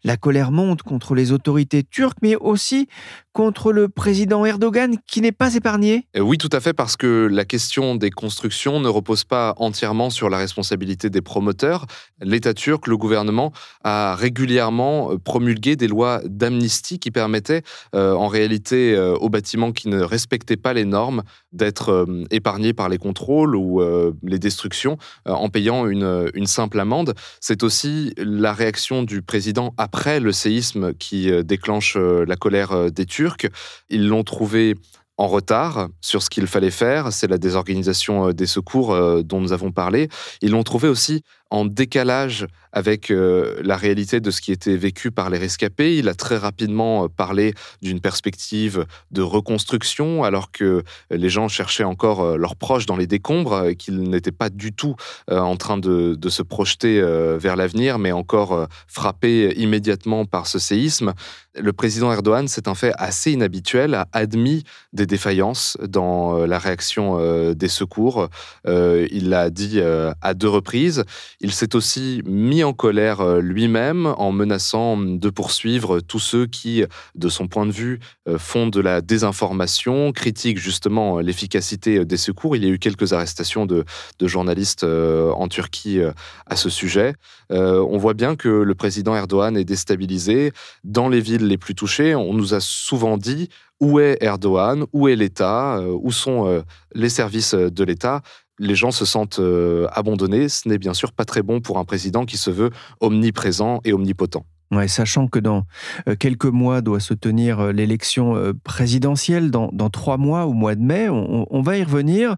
La 0.04 0.16
colère 0.16 0.50
monte 0.50 0.82
contre 0.82 1.14
les 1.14 1.32
autorités 1.32 1.82
turques, 1.82 2.18
mais 2.22 2.36
aussi 2.36 2.86
contre 3.32 3.72
le 3.72 3.88
président 3.88 4.44
Erdogan 4.44 4.96
qui 5.06 5.20
n'est 5.20 5.32
pas 5.32 5.54
épargné 5.54 6.06
euh, 6.16 6.20
Oui, 6.20 6.38
tout 6.38 6.50
à 6.52 6.60
fait, 6.60 6.72
parce 6.72 6.96
que 6.96 7.28
la 7.30 7.44
question 7.44 7.94
des 7.94 8.10
constructions 8.10 8.80
ne 8.80 8.88
repose 8.88 9.24
pas 9.24 9.54
entièrement 9.58 10.10
sur 10.10 10.28
la 10.28 10.38
responsabilité 10.38 11.08
des 11.08 11.22
promoteurs. 11.22 11.86
L'État 12.20 12.52
turc, 12.52 12.86
le 12.88 12.96
gouvernement, 12.96 13.52
a 13.84 14.16
régulièrement 14.16 15.12
euh, 15.12 15.18
promulgué 15.18 15.76
des 15.76 15.88
lois 15.88 16.20
d'amnistie 16.24 16.98
qui 16.98 17.10
permettaient 17.10 17.62
en 17.94 18.28
réalité 18.28 18.98
aux 19.20 19.28
bâtiments 19.28 19.72
qui 19.72 19.88
ne 19.88 20.00
respectaient 20.00 20.56
pas 20.56 20.72
les 20.72 20.84
normes 20.84 21.22
d'être 21.52 22.06
épargnés 22.30 22.72
par 22.72 22.88
les 22.88 22.98
contrôles 22.98 23.56
ou 23.56 23.82
les 24.22 24.38
destructions 24.38 24.98
en 25.24 25.48
payant 25.48 25.86
une, 25.86 26.46
simple 26.46 26.80
amende. 26.80 27.14
C'est 27.40 27.62
aussi 27.62 28.12
la 28.16 28.52
réaction 28.52 29.02
du 29.02 29.22
président 29.22 29.74
après 29.76 30.20
le 30.20 30.32
séisme 30.32 30.94
qui 30.94 31.30
déclenche 31.44 31.96
la 31.96 32.36
colère 32.36 32.90
des 32.90 33.06
Turcs 33.06 33.48
ils 33.88 34.08
l'ont 34.08 34.24
trouvé 34.24 34.76
en 35.20 35.26
retard 35.26 35.88
sur 36.00 36.22
ce 36.22 36.30
qu'il 36.30 36.46
fallait 36.46 36.70
faire, 36.70 37.12
c'est 37.12 37.26
la 37.26 37.38
désorganisation 37.38 38.28
euh, 38.28 38.32
des 38.32 38.46
secours 38.46 38.92
euh, 38.92 39.22
dont 39.22 39.40
nous 39.40 39.52
avons 39.52 39.72
parlé. 39.72 40.08
Ils 40.42 40.52
l'ont 40.52 40.62
trouvé 40.62 40.88
aussi 40.88 41.22
en 41.50 41.64
décalage 41.64 42.46
avec 42.72 43.10
euh, 43.10 43.60
la 43.62 43.76
réalité 43.76 44.20
de 44.20 44.30
ce 44.30 44.40
qui 44.40 44.52
était 44.52 44.76
vécu 44.76 45.10
par 45.10 45.30
les 45.30 45.38
rescapés. 45.38 45.96
Il 45.96 46.08
a 46.08 46.14
très 46.14 46.36
rapidement 46.36 47.04
euh, 47.04 47.08
parlé 47.08 47.54
d'une 47.82 48.00
perspective 48.00 48.86
de 49.10 49.22
reconstruction, 49.22 50.24
alors 50.24 50.52
que 50.52 50.82
les 51.10 51.28
gens 51.28 51.48
cherchaient 51.48 51.84
encore 51.84 52.20
euh, 52.20 52.36
leurs 52.36 52.56
proches 52.56 52.86
dans 52.86 52.96
les 52.96 53.06
décombres, 53.06 53.70
qu'ils 53.78 54.02
n'étaient 54.02 54.32
pas 54.32 54.50
du 54.50 54.72
tout 54.72 54.94
en 55.30 55.56
train 55.56 55.78
de 55.78 56.28
se 56.28 56.42
projeter 56.42 57.00
vers 57.38 57.56
l'avenir, 57.56 57.98
mais 57.98 58.12
encore 58.12 58.68
frappés 58.86 59.54
immédiatement 59.56 60.24
par 60.24 60.46
ce 60.46 60.58
séisme. 60.58 61.14
Le 61.54 61.72
président 61.72 62.12
Erdogan, 62.12 62.48
c'est 62.48 62.68
un 62.68 62.74
fait 62.74 62.92
assez 62.96 63.32
inhabituel, 63.32 63.94
a 63.94 64.06
admis 64.12 64.64
des 64.92 65.06
défaillances 65.06 65.76
dans 65.82 66.46
la 66.46 66.58
réaction 66.58 67.52
des 67.52 67.68
secours. 67.68 68.28
Il 68.66 69.28
l'a 69.28 69.50
dit 69.50 69.80
à 69.80 70.34
deux 70.34 70.48
reprises. 70.48 71.04
Il 71.40 71.52
s'est 71.52 71.76
aussi 71.76 72.20
mis 72.26 72.64
en 72.64 72.72
colère 72.72 73.20
euh, 73.20 73.40
lui-même 73.40 74.06
en 74.06 74.32
menaçant 74.32 74.96
de 74.96 75.30
poursuivre 75.30 76.00
tous 76.00 76.18
ceux 76.18 76.46
qui, 76.46 76.82
de 77.14 77.28
son 77.28 77.46
point 77.46 77.64
de 77.64 77.70
vue, 77.70 78.00
euh, 78.28 78.38
font 78.38 78.66
de 78.66 78.80
la 78.80 79.00
désinformation, 79.00 80.10
critiquent 80.10 80.58
justement 80.58 81.20
l'efficacité 81.20 82.04
des 82.04 82.16
secours. 82.16 82.56
Il 82.56 82.64
y 82.64 82.66
a 82.66 82.70
eu 82.70 82.80
quelques 82.80 83.12
arrestations 83.12 83.66
de, 83.66 83.84
journalistes 84.20 84.82
euh, 84.82 85.30
en 85.30 85.46
Turquie 85.46 86.00
à 86.46 86.56
ce 86.56 86.70
sujet. 86.70 87.14
On 87.50 87.96
voit 87.98 88.14
bien 88.14 88.36
que 88.36 88.48
le 88.48 88.74
président 88.74 89.14
Erdogan 89.14 89.56
est 89.56 89.64
déstabilisé. 89.64 90.52
Dans 90.84 91.08
les 91.08 91.20
villes 91.20 91.46
les 91.46 91.56
plus 91.56 91.74
touchées, 91.74 92.14
on 92.14 92.34
nous 92.34 92.52
a 92.52 92.60
souvent 92.60 93.16
dit 93.16 93.48
où 93.80 94.00
est 94.00 94.18
Erdogan, 94.20 94.84
où 94.92 95.08
est 95.08 95.16
l'État, 95.16 95.80
où 95.80 96.12
sont 96.12 96.62
les 96.94 97.08
services 97.08 97.54
de 97.54 97.84
l'État 97.84 98.22
les 98.58 98.74
gens 98.74 98.90
se 98.90 99.04
sentent 99.04 99.40
euh, 99.40 99.86
abandonnés. 99.92 100.48
Ce 100.48 100.68
n'est 100.68 100.78
bien 100.78 100.94
sûr 100.94 101.12
pas 101.12 101.24
très 101.24 101.42
bon 101.42 101.60
pour 101.60 101.78
un 101.78 101.84
président 101.84 102.24
qui 102.24 102.36
se 102.36 102.50
veut 102.50 102.70
omniprésent 103.00 103.80
et 103.84 103.92
omnipotent. 103.92 104.44
Sachant 104.86 105.28
que 105.28 105.38
dans 105.38 105.64
euh, 106.08 106.14
quelques 106.14 106.44
mois 106.44 106.82
doit 106.82 107.00
se 107.00 107.14
tenir 107.14 107.60
euh, 107.60 107.72
l'élection 107.72 108.36
euh, 108.36 108.52
présidentielle, 108.64 109.50
dans, 109.50 109.70
trois 109.90 110.18
mois, 110.18 110.44
au 110.44 110.52
mois 110.52 110.74
de 110.74 110.82
mai, 110.82 111.08
on, 111.08 111.62
va 111.62 111.78
y 111.78 111.82
revenir. 111.82 112.36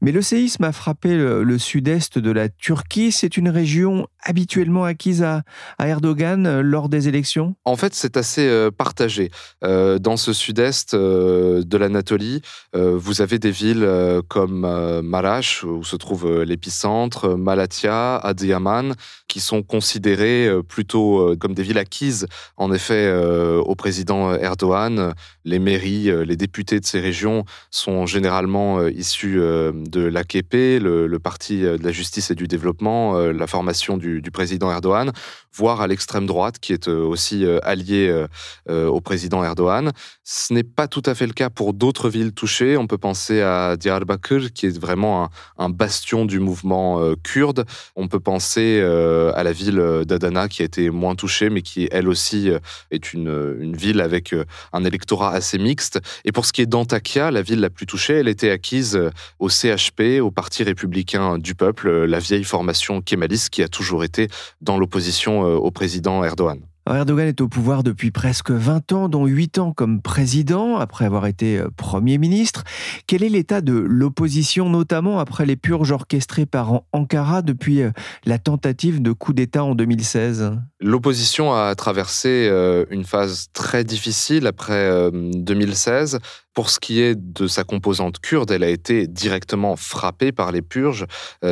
Mais 0.00 0.10
le 0.10 0.20
séisme 0.20 0.64
a 0.64 0.72
frappé 0.72 1.14
le, 1.14 1.58
sud-est 1.58 2.18
de 2.18 2.30
la 2.30 2.48
Turquie. 2.48 3.12
C'est 3.12 3.36
une 3.36 3.48
région 3.48 4.08
habituellement 4.22 4.84
acquise 4.84 5.22
à, 5.22 5.42
Erdogan 5.78 6.60
lors 6.60 6.88
des 6.88 7.08
élections? 7.08 7.54
En 7.64 7.76
fait, 7.76 7.94
c'est 7.94 8.16
assez 8.16 8.68
partagé. 8.76 9.30
dans 9.62 10.16
ce 10.16 10.32
sud-est 10.32 10.94
de 10.94 11.76
l'Anatolie, 11.76 12.42
vous 12.74 13.22
avez 13.22 13.38
des 13.38 13.50
villes 13.50 13.88
comme 14.28 15.00
Marash, 15.02 15.64
où 15.64 15.84
se 15.84 15.96
trouve 15.96 16.42
l'épicentre, 16.42 17.36
Malatya, 17.36 18.16
Adiyaman, 18.16 18.94
qui 19.28 19.40
sont 19.40 19.62
considérées 19.62 20.50
plutôt 20.68 21.36
comme 21.38 21.54
des 21.54 21.62
villes 21.62 21.67
acquises, 21.76 22.26
en 22.56 22.72
effet, 22.72 23.06
euh, 23.06 23.58
au 23.58 23.74
président 23.74 24.34
Erdogan. 24.34 25.12
Les 25.44 25.58
mairies, 25.58 26.10
euh, 26.10 26.24
les 26.24 26.36
députés 26.36 26.80
de 26.80 26.86
ces 26.86 27.00
régions 27.00 27.44
sont 27.70 28.06
généralement 28.06 28.78
euh, 28.78 28.90
issus 28.90 29.36
de 29.38 30.00
l'AKP, 30.00 30.80
le, 30.80 31.06
le, 31.06 31.18
Parti 31.18 31.60
de 31.62 31.82
la 31.82 31.90
justice 31.90 32.30
et 32.30 32.34
du 32.34 32.46
développement, 32.46 33.18
la 33.18 33.46
formation 33.48 33.96
du, 33.96 34.22
du 34.22 34.30
président 34.30 34.70
Erdogan, 34.70 35.12
voire 35.58 35.80
à 35.80 35.86
l'extrême 35.86 36.26
droite, 36.26 36.58
qui 36.58 36.72
est 36.72 36.88
aussi 36.88 37.44
alliée 37.62 38.26
au 38.68 39.00
président 39.00 39.42
Erdogan. 39.44 39.92
Ce 40.24 40.52
n'est 40.52 40.62
pas 40.62 40.88
tout 40.88 41.02
à 41.04 41.14
fait 41.14 41.26
le 41.26 41.32
cas 41.32 41.50
pour 41.50 41.74
d'autres 41.74 42.08
villes 42.08 42.32
touchées. 42.32 42.76
On 42.76 42.86
peut 42.86 42.98
penser 42.98 43.42
à 43.42 43.76
Diyarbakir, 43.76 44.52
qui 44.52 44.66
est 44.66 44.78
vraiment 44.78 45.28
un, 45.58 45.68
bastion 45.68 46.24
du 46.24 46.38
mouvement 46.38 47.14
kurde. 47.22 47.64
On 47.96 48.08
peut 48.08 48.20
penser 48.20 48.80
à 48.80 49.42
la 49.42 49.52
ville 49.52 50.04
d'Adana, 50.06 50.48
qui 50.48 50.62
a 50.62 50.64
été 50.64 50.90
moins 50.90 51.14
touchée, 51.14 51.50
mais 51.50 51.62
qui, 51.62 51.88
elle 51.90 52.08
aussi, 52.08 52.50
euh, 52.50 52.58
est 52.90 53.12
une, 53.12 53.56
une 53.60 53.76
ville 53.76 54.00
avec 54.00 54.32
euh, 54.32 54.44
un 54.72 54.84
électorat 54.84 55.32
assez 55.32 55.58
mixte. 55.58 56.00
Et 56.24 56.32
pour 56.32 56.46
ce 56.46 56.52
qui 56.52 56.62
est 56.62 56.66
d'Antakya, 56.66 57.30
la 57.30 57.42
ville 57.42 57.60
la 57.60 57.70
plus 57.70 57.86
touchée, 57.86 58.14
elle 58.14 58.28
était 58.28 58.50
acquise 58.50 58.96
euh, 58.96 59.10
au 59.38 59.48
CHP, 59.48 60.20
au 60.20 60.30
Parti 60.30 60.62
républicain 60.62 61.38
du 61.38 61.54
peuple, 61.54 62.04
la 62.04 62.18
vieille 62.18 62.44
formation 62.44 63.00
kémaliste 63.00 63.50
qui 63.50 63.62
a 63.62 63.68
toujours 63.68 64.04
été 64.04 64.28
dans 64.60 64.78
l'opposition 64.78 65.44
au 65.56 65.70
président 65.70 66.22
Erdogan. 66.24 66.60
Erdogan 66.94 67.28
est 67.28 67.40
au 67.40 67.48
pouvoir 67.48 67.82
depuis 67.82 68.10
presque 68.10 68.50
20 68.50 68.92
ans, 68.92 69.08
dont 69.08 69.26
8 69.26 69.58
ans 69.58 69.72
comme 69.72 70.00
président, 70.00 70.76
après 70.78 71.04
avoir 71.04 71.26
été 71.26 71.58
euh, 71.58 71.68
Premier 71.76 72.18
ministre. 72.18 72.64
Quel 73.06 73.22
est 73.22 73.28
l'état 73.28 73.60
de 73.60 73.74
l'opposition, 73.74 74.70
notamment 74.70 75.18
après 75.18 75.44
les 75.46 75.56
purges 75.56 75.92
orchestrées 75.92 76.46
par 76.46 76.82
Ankara 76.92 77.42
depuis 77.42 77.82
euh, 77.82 77.90
la 78.24 78.38
tentative 78.38 79.02
de 79.02 79.12
coup 79.12 79.32
d'État 79.32 79.64
en 79.64 79.74
2016 79.74 80.52
L'opposition 80.80 81.52
a 81.54 81.74
traversé 81.74 82.48
euh, 82.50 82.84
une 82.90 83.04
phase 83.04 83.48
très 83.52 83.84
difficile 83.84 84.46
après 84.46 85.10
2016. 85.12 86.20
Pour 86.58 86.70
ce 86.70 86.80
qui 86.80 87.00
est 87.00 87.14
de 87.14 87.46
sa 87.46 87.62
composante 87.62 88.18
kurde, 88.18 88.50
elle 88.50 88.64
a 88.64 88.68
été 88.68 89.06
directement 89.06 89.76
frappée 89.76 90.32
par 90.32 90.50
les 90.50 90.60
purges. 90.60 91.06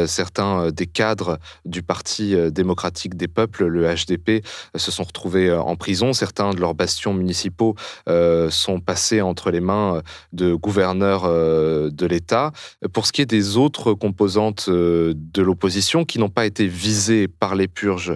certains 0.08 0.72
des 0.72 0.88
cadres 0.88 1.38
du 1.64 1.84
Parti 1.84 2.34
démocratique 2.50 3.16
des 3.16 3.28
peuples, 3.28 3.66
le 3.66 3.86
HDP, 3.86 4.44
se 4.74 4.90
sont 4.90 5.04
retrouvés 5.04 5.48
euh, 5.48 5.60
en 5.60 5.76
prison. 5.76 6.12
Certains 6.12 6.50
de 6.50 6.58
leurs 6.58 6.74
bastions 6.74 7.14
municipaux 7.14 7.76
euh, 8.08 8.50
sont 8.50 8.80
passés 8.80 9.20
entre 9.20 9.52
les 9.52 9.60
mains 9.60 10.02
de 10.32 10.54
gouverneurs 10.54 11.22
euh, 11.24 11.88
de 11.92 12.06
l'État. 12.06 12.50
Pour 12.92 13.06
ce 13.06 13.12
qui 13.12 13.22
est 13.22 13.26
des 13.26 13.56
autres 13.56 13.94
composantes 13.94 14.68
de 14.68 15.42
l'opposition 15.42 16.04
qui 16.04 16.18
n'ont 16.18 16.30
pas 16.30 16.46
été 16.46 16.66
visées 16.66 17.28
par 17.28 17.54
les 17.54 17.68
purges 17.68 18.14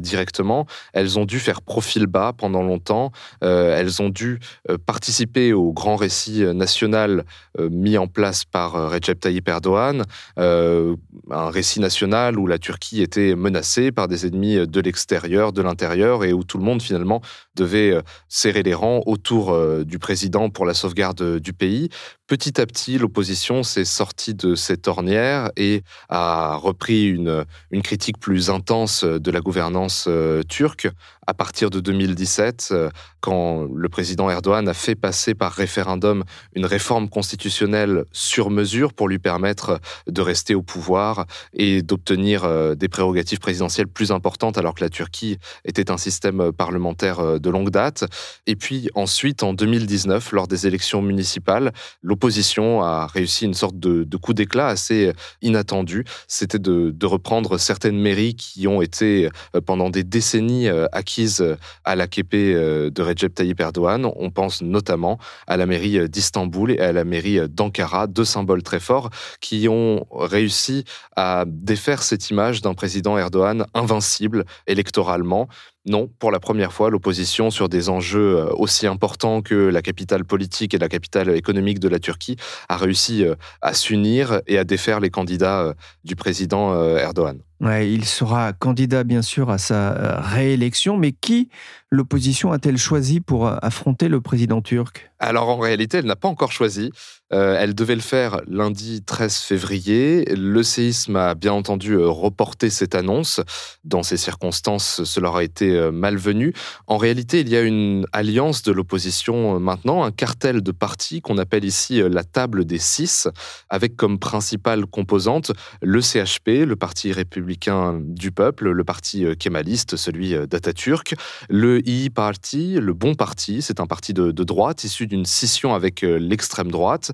directement, 0.00 0.66
elles 0.92 1.20
ont 1.20 1.24
dû 1.24 1.38
faire 1.38 1.62
profil 1.62 2.06
bas 2.06 2.32
pendant 2.36 2.64
longtemps. 2.64 3.12
elles 3.40 4.02
ont 4.02 4.08
dû 4.08 4.40
participer 4.86 5.52
au 5.52 5.72
grand 5.72 5.94
récit 5.96 6.31
national 6.40 7.24
mis 7.58 7.98
en 7.98 8.06
place 8.06 8.44
par 8.44 8.90
Recep 8.90 9.20
Tayyip 9.20 9.48
Erdogan, 9.48 10.04
un 10.36 11.50
récit 11.50 11.80
national 11.80 12.38
où 12.38 12.46
la 12.46 12.58
Turquie 12.58 13.02
était 13.02 13.34
menacée 13.34 13.92
par 13.92 14.08
des 14.08 14.26
ennemis 14.26 14.66
de 14.66 14.80
l'extérieur, 14.80 15.52
de 15.52 15.62
l'intérieur, 15.62 16.24
et 16.24 16.32
où 16.32 16.44
tout 16.44 16.58
le 16.58 16.64
monde 16.64 16.82
finalement 16.82 17.22
devait 17.54 17.90
euh, 17.90 18.02
serrer 18.28 18.62
les 18.62 18.74
rangs 18.74 19.02
autour 19.06 19.52
euh, 19.52 19.84
du 19.84 19.98
président 19.98 20.50
pour 20.50 20.64
la 20.64 20.74
sauvegarde 20.74 21.20
euh, 21.20 21.40
du 21.40 21.52
pays. 21.52 21.90
Petit 22.32 22.62
à 22.62 22.64
petit, 22.64 22.96
l'opposition 22.96 23.62
s'est 23.62 23.84
sortie 23.84 24.32
de 24.32 24.54
cette 24.54 24.88
ornière 24.88 25.50
et 25.58 25.82
a 26.08 26.56
repris 26.56 27.06
une, 27.06 27.44
critique 27.84 28.16
plus 28.16 28.48
intense 28.48 29.04
de 29.04 29.30
la 29.30 29.42
gouvernance 29.42 30.08
turque 30.48 30.88
à 31.26 31.34
partir 31.34 31.70
de 31.70 31.78
2017, 31.78 32.74
quand 33.20 33.68
le 33.72 33.88
président 33.88 34.28
Erdogan 34.28 34.66
a 34.66 34.74
fait 34.74 34.96
passer 34.96 35.34
par 35.34 35.52
référendum 35.52 36.24
une 36.54 36.66
réforme 36.66 37.08
constitutionnelle 37.08 38.04
sur 38.10 38.50
mesure 38.50 38.92
pour 38.92 39.08
lui 39.08 39.20
permettre 39.20 39.78
de 40.08 40.20
rester 40.20 40.56
au 40.56 40.62
pouvoir 40.62 41.26
et 41.52 41.82
d'obtenir 41.82 42.76
des 42.76 42.88
prérogatives 42.88 43.38
présidentielles 43.38 43.86
plus 43.86 44.10
importantes 44.10 44.58
alors 44.58 44.74
que 44.74 44.82
la 44.82 44.90
Turquie 44.90 45.38
était 45.64 45.92
un 45.92 45.96
système 45.96 46.50
parlementaire 46.50 47.38
de 47.38 47.50
longue 47.50 47.70
date. 47.70 48.04
Et 48.48 48.56
puis 48.56 48.88
ensuite, 48.96 49.44
en 49.44 49.54
2019, 49.54 50.32
lors 50.32 50.48
des 50.48 50.66
élections 50.66 51.02
municipales, 51.02 51.72
l'opposition 52.02 52.21
l'opposition 52.22 52.84
a 52.84 53.08
réussi 53.08 53.46
une 53.46 53.54
sorte 53.54 53.80
de, 53.80 54.16
coup 54.16 54.32
d'éclat 54.32 54.68
assez 54.68 55.12
inattendu. 55.40 56.04
C'était 56.28 56.60
de, 56.60 56.94
reprendre 57.04 57.58
certaines 57.58 57.98
mairies 57.98 58.36
qui 58.36 58.68
ont 58.68 58.80
été 58.80 59.28
pendant 59.66 59.90
des 59.90 60.04
décennies 60.04 60.68
acquises 60.92 61.44
à 61.84 61.96
l'AKP 61.96 62.32
de 62.32 63.02
Recep 63.02 63.34
Tayyip 63.34 63.60
Erdogan. 63.60 64.08
On 64.14 64.30
pense 64.30 64.62
notamment 64.62 65.18
à 65.48 65.56
la 65.56 65.66
mairie 65.66 66.08
d'Istanbul 66.08 66.70
et 66.70 66.78
à 66.78 66.92
la 66.92 67.02
mairie 67.02 67.40
d'Ankara, 67.48 68.06
deux 68.06 68.24
symboles 68.24 68.62
très 68.62 68.78
forts 68.78 69.10
qui 69.40 69.66
ont 69.68 70.06
réussi 70.12 70.84
à 71.16 71.44
défaire 71.48 72.04
cette 72.04 72.30
image 72.30 72.62
d'un 72.62 72.74
président 72.74 73.18
Erdogan 73.18 73.66
invincible 73.74 74.44
électoralement. 74.68 75.48
Non, 75.84 76.08
pour 76.20 76.30
la 76.30 76.38
première 76.38 76.72
fois, 76.72 76.90
l'opposition 76.90 77.50
sur 77.50 77.68
des 77.68 77.88
enjeux 77.88 78.38
euh, 78.38 78.52
aussi 78.54 78.86
importants 78.86 79.42
que 79.42 79.54
la 79.54 79.82
capitale 79.82 80.24
politique 80.24 80.74
et 80.74 80.78
la 80.78 80.88
capitale 80.88 81.30
économique 81.30 81.80
de 81.80 81.88
la 81.88 81.98
Turquie 81.98 82.36
a 82.68 82.76
réussi 82.76 83.24
euh, 83.24 83.34
à 83.62 83.74
s'unir 83.74 84.42
et 84.46 84.58
à 84.58 84.64
défaire 84.64 85.00
les 85.00 85.10
candidats 85.10 85.62
euh, 85.62 85.74
du 86.04 86.14
président 86.14 86.72
Erdogan. 86.96 87.40
Il 87.62 88.04
sera 88.04 88.52
candidat 88.52 89.04
bien 89.04 89.22
sûr 89.22 89.50
à 89.50 89.58
sa 89.58 90.20
réélection, 90.20 90.96
mais 90.96 91.12
qui 91.12 91.48
l'opposition 91.90 92.52
a-t-elle 92.52 92.78
choisi 92.78 93.20
pour 93.20 93.46
affronter 93.62 94.08
le 94.08 94.20
président 94.20 94.62
turc? 94.62 95.10
Alors 95.18 95.48
en 95.48 95.58
réalité, 95.58 95.98
elle 95.98 96.06
n'a 96.06 96.16
pas 96.16 96.28
encore 96.28 96.50
choisi. 96.50 96.90
elle 97.30 97.74
devait 97.74 97.94
le 97.94 98.00
faire 98.00 98.40
lundi 98.48 99.02
13 99.04 99.36
février. 99.36 100.24
Le 100.34 100.62
séisme 100.62 101.16
a 101.16 101.34
bien 101.34 101.52
entendu 101.52 101.96
reporté 101.96 102.70
cette 102.70 102.94
annonce. 102.94 103.40
Dans 103.84 104.02
ces 104.02 104.16
circonstances, 104.16 105.04
cela 105.04 105.28
aurait 105.28 105.44
été 105.44 105.76
euh, 105.76 105.90
malvenu. 105.92 106.52
En 106.86 106.96
réalité, 106.96 107.40
il 107.40 107.48
y 107.48 107.56
a 107.56 107.62
une 107.62 108.06
alliance 108.12 108.62
de 108.62 108.72
l'opposition 108.72 109.56
euh, 109.56 109.58
maintenant, 109.58 110.04
un 110.04 110.10
cartel 110.10 110.62
de 110.62 110.72
partis 110.72 111.20
qu'on 111.20 111.38
appelle 111.38 111.64
ici 111.64 112.00
euh, 112.00 112.08
la 112.08 112.24
table 112.24 112.64
des 112.64 112.78
six, 112.78 113.28
avec 113.68 113.96
comme 113.96 114.18
principale 114.18 114.86
composante 114.86 115.52
le 115.80 116.00
CHP, 116.00 116.64
le 116.66 116.76
Parti 116.76 117.12
républicain 117.12 117.51
du 118.00 118.32
peuple, 118.32 118.70
le 118.70 118.84
parti 118.84 119.24
kémaliste, 119.38 119.96
celui 119.96 120.34
d'Atatürk, 120.46 121.14
le 121.48 121.86
II 121.88 122.10
Party, 122.10 122.78
le 122.80 122.92
Bon 122.92 123.14
Parti, 123.14 123.62
c'est 123.62 123.80
un 123.80 123.86
parti 123.86 124.14
de, 124.14 124.30
de 124.30 124.44
droite 124.44 124.84
issu 124.84 125.06
d'une 125.06 125.26
scission 125.26 125.74
avec 125.74 126.02
l'extrême 126.02 126.70
droite. 126.70 127.12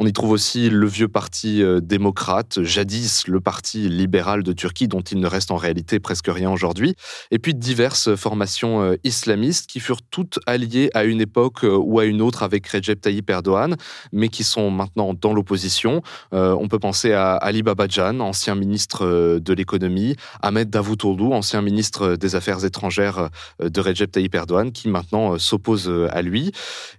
On 0.00 0.06
y 0.06 0.12
trouve 0.12 0.30
aussi 0.30 0.70
le 0.70 0.86
vieux 0.86 1.08
parti 1.08 1.60
euh, 1.60 1.80
démocrate, 1.80 2.62
jadis 2.62 3.26
le 3.26 3.40
parti 3.40 3.88
libéral 3.88 4.44
de 4.44 4.52
Turquie, 4.52 4.86
dont 4.86 5.00
il 5.00 5.18
ne 5.18 5.26
reste 5.26 5.50
en 5.50 5.56
réalité 5.56 5.98
presque 5.98 6.28
rien 6.28 6.52
aujourd'hui, 6.52 6.94
et 7.32 7.40
puis 7.40 7.52
diverses 7.52 8.14
formations 8.14 8.80
euh, 8.80 8.94
islamistes 9.02 9.68
qui 9.68 9.80
furent 9.80 10.02
toutes 10.08 10.38
alliées 10.46 10.88
à 10.94 11.02
une 11.02 11.20
époque 11.20 11.64
euh, 11.64 11.76
ou 11.76 11.98
à 11.98 12.04
une 12.04 12.22
autre 12.22 12.44
avec 12.44 12.68
Recep 12.68 13.00
Tayyip 13.00 13.28
Erdogan, 13.28 13.74
mais 14.12 14.28
qui 14.28 14.44
sont 14.44 14.70
maintenant 14.70 15.14
dans 15.14 15.34
l'opposition. 15.34 16.00
on 16.30 16.68
peut 16.68 16.78
penser 16.78 17.12
à 17.12 17.34
Ali 17.34 17.64
Babajan, 17.64 18.20
ancien 18.20 18.54
ministre 18.54 19.38
de 19.40 19.52
l'économie, 19.52 20.14
Ahmed 20.42 20.70
Davutoglu, 20.70 21.32
ancien 21.32 21.60
ministre 21.60 22.14
des 22.14 22.36
Affaires 22.36 22.64
étrangères 22.64 23.30
de 23.60 23.80
Recep 23.80 24.12
Tayyip 24.12 24.34
Erdogan, 24.34 24.70
qui 24.70 24.88
maintenant 24.88 25.38
s'oppose 25.38 25.90
à 26.10 26.22
lui. 26.22 26.52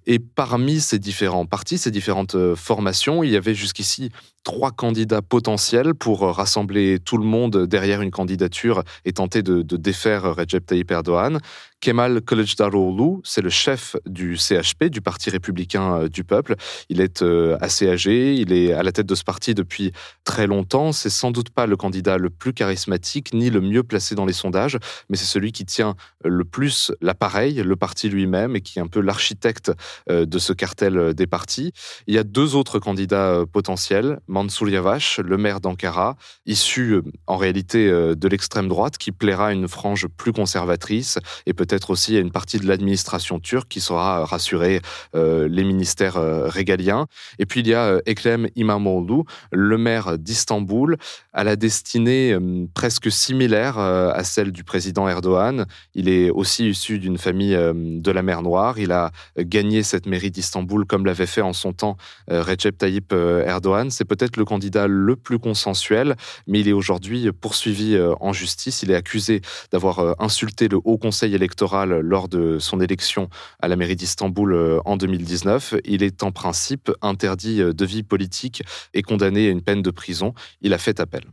Et 0.05 0.19
parmi 0.19 0.79
ces 0.81 0.99
différents 0.99 1.45
partis, 1.45 1.77
ces 1.77 1.91
différentes 1.91 2.35
formations, 2.55 2.88
il 3.23 3.31
y 3.31 3.35
avait 3.35 3.55
jusqu'ici 3.55 4.09
trois 4.43 4.71
candidats 4.71 5.21
potentiels 5.21 5.93
pour 5.93 6.21
rassembler 6.21 6.99
tout 6.99 7.17
le 7.17 7.25
monde 7.25 7.65
derrière 7.65 8.01
une 8.01 8.11
candidature 8.11 8.83
et 9.05 9.13
tenter 9.13 9.43
de, 9.43 9.61
défaire 9.61 10.35
Recep 10.35 10.65
Tayyip 10.65 10.91
Erdogan. 10.91 11.39
Kemal 11.81 12.19
Kılıçdaroğlu, 12.21 13.21
c'est 13.23 13.41
le 13.41 13.49
chef 13.49 13.95
du 14.05 14.35
CHP, 14.35 14.85
du 14.85 14.99
Parti 15.01 15.29
républicain 15.29 15.93
euh, 15.93 16.09
du 16.09 16.25
peuple. 16.25 16.55
Il 16.89 16.99
est 16.99 17.21
euh, 17.21 17.57
assez 17.61 17.89
âgé, 17.89 18.33
il 18.33 18.51
est 18.51 18.73
à 18.73 18.83
la 18.83 18.91
tête 18.91 19.05
de 19.05 19.15
ce 19.15 19.23
parti 19.23 19.53
depuis 19.53 19.93
très 20.25 20.45
longtemps. 20.45 20.91
C'est 20.91 21.09
sans 21.09 21.31
doute 21.31 21.51
pas 21.51 21.67
le 21.67 21.77
candidat 21.77 22.17
le 22.17 22.29
plus 22.29 22.51
charismatique 22.51 23.33
ni 23.33 23.49
le 23.49 23.61
mieux 23.61 23.83
placé 23.83 24.13
dans 24.13 24.25
les 24.25 24.33
sondages, 24.33 24.77
mais 25.09 25.15
c'est 25.15 25.25
celui 25.25 25.53
qui 25.53 25.65
tient 25.65 25.95
le 26.25 26.43
plus 26.43 26.91
l'appareil, 26.99 27.55
le 27.55 27.75
parti 27.77 28.09
lui-même, 28.09 28.57
et 28.57 28.61
qui 28.61 28.79
est 28.79 28.81
un 28.81 28.87
peu 28.87 28.99
l'architecte 28.99 29.71
euh, 30.09 30.25
de 30.25 30.37
ce 30.37 30.51
cartel 30.51 31.13
des 31.13 31.27
partis. 31.27 31.71
Il 32.07 32.13
y 32.13 32.17
a 32.17 32.25
deux 32.25 32.55
autres 32.55 32.79
candidats 32.79 33.45
potentiels, 33.49 34.19
Mansour 34.27 34.67
Yavaş, 34.67 35.19
le 35.19 35.37
maire 35.37 35.61
d'Ankara, 35.61 36.17
issu 36.45 37.01
en 37.25 37.37
réalité 37.37 37.89
de 37.89 38.27
l'extrême 38.27 38.67
droite, 38.67 38.97
qui 38.97 39.11
plaira 39.11 39.47
à 39.47 39.51
une 39.53 39.67
frange 39.67 40.07
plus 40.07 40.33
conservatrice 40.33 41.19
et 41.45 41.53
peut 41.53 41.68
peut-être 41.69 41.91
aussi 41.91 42.17
à 42.17 42.19
une 42.19 42.31
partie 42.31 42.57
de 42.57 42.67
l'administration 42.67 43.39
turque 43.39 43.67
qui 43.67 43.79
saura 43.79 44.25
rassurer 44.25 44.81
euh, 45.15 45.47
les 45.47 45.63
ministères 45.63 46.17
euh, 46.17 46.47
régaliens. 46.47 47.05
Et 47.37 47.45
puis 47.45 47.59
il 47.59 47.67
y 47.67 47.75
a 47.75 47.83
euh, 47.83 48.01
Ekrem 48.07 48.47
İmamoğlu, 48.55 49.23
le 49.51 49.77
maire 49.77 50.17
d'Istanbul, 50.17 50.97
à 51.31 51.43
la 51.43 51.55
destinée 51.55 52.35
presque 52.73 53.11
similaire 53.11 53.77
à 53.77 54.23
celle 54.23 54.51
du 54.51 54.63
président 54.63 55.07
Erdogan. 55.07 55.65
Il 55.93 56.09
est 56.09 56.29
aussi 56.29 56.69
issu 56.69 56.97
d'une 56.99 57.17
famille 57.17 57.55
de 57.55 58.11
la 58.11 58.23
mer 58.23 58.41
Noire. 58.41 58.79
Il 58.79 58.91
a 58.91 59.11
gagné 59.37 59.83
cette 59.83 60.05
mairie 60.05 60.31
d'Istanbul 60.31 60.85
comme 60.85 61.05
l'avait 61.05 61.25
fait 61.25 61.41
en 61.41 61.53
son 61.53 61.73
temps 61.73 61.97
Recep 62.27 62.77
Tayyip 62.77 63.13
Erdogan. 63.13 63.91
C'est 63.91 64.05
peut-être 64.05 64.37
le 64.37 64.45
candidat 64.45 64.87
le 64.87 65.15
plus 65.15 65.39
consensuel, 65.39 66.15
mais 66.47 66.61
il 66.61 66.67
est 66.67 66.73
aujourd'hui 66.73 67.31
poursuivi 67.31 67.97
en 68.19 68.33
justice. 68.33 68.83
Il 68.83 68.91
est 68.91 68.95
accusé 68.95 69.41
d'avoir 69.71 70.15
insulté 70.19 70.67
le 70.67 70.79
Haut 70.83 70.97
Conseil 70.97 71.35
électoral 71.35 71.58
lors 71.61 72.27
de 72.27 72.59
son 72.59 72.79
élection 72.81 73.29
à 73.61 73.67
la 73.67 73.75
mairie 73.75 73.95
d'Istanbul 73.95 74.53
euh, 74.53 74.79
en 74.85 74.97
2019. 74.97 75.75
Il 75.85 76.03
est 76.03 76.23
en 76.23 76.31
principe 76.31 76.91
interdit 77.01 77.61
euh, 77.61 77.73
de 77.73 77.85
vie 77.85 78.03
politique 78.03 78.63
et 78.93 79.01
condamné 79.01 79.47
à 79.47 79.51
une 79.51 79.61
peine 79.61 79.81
de 79.81 79.91
prison. 79.91 80.33
Il 80.61 80.73
a 80.73 80.77
fait 80.77 80.99
appel. 80.99 81.23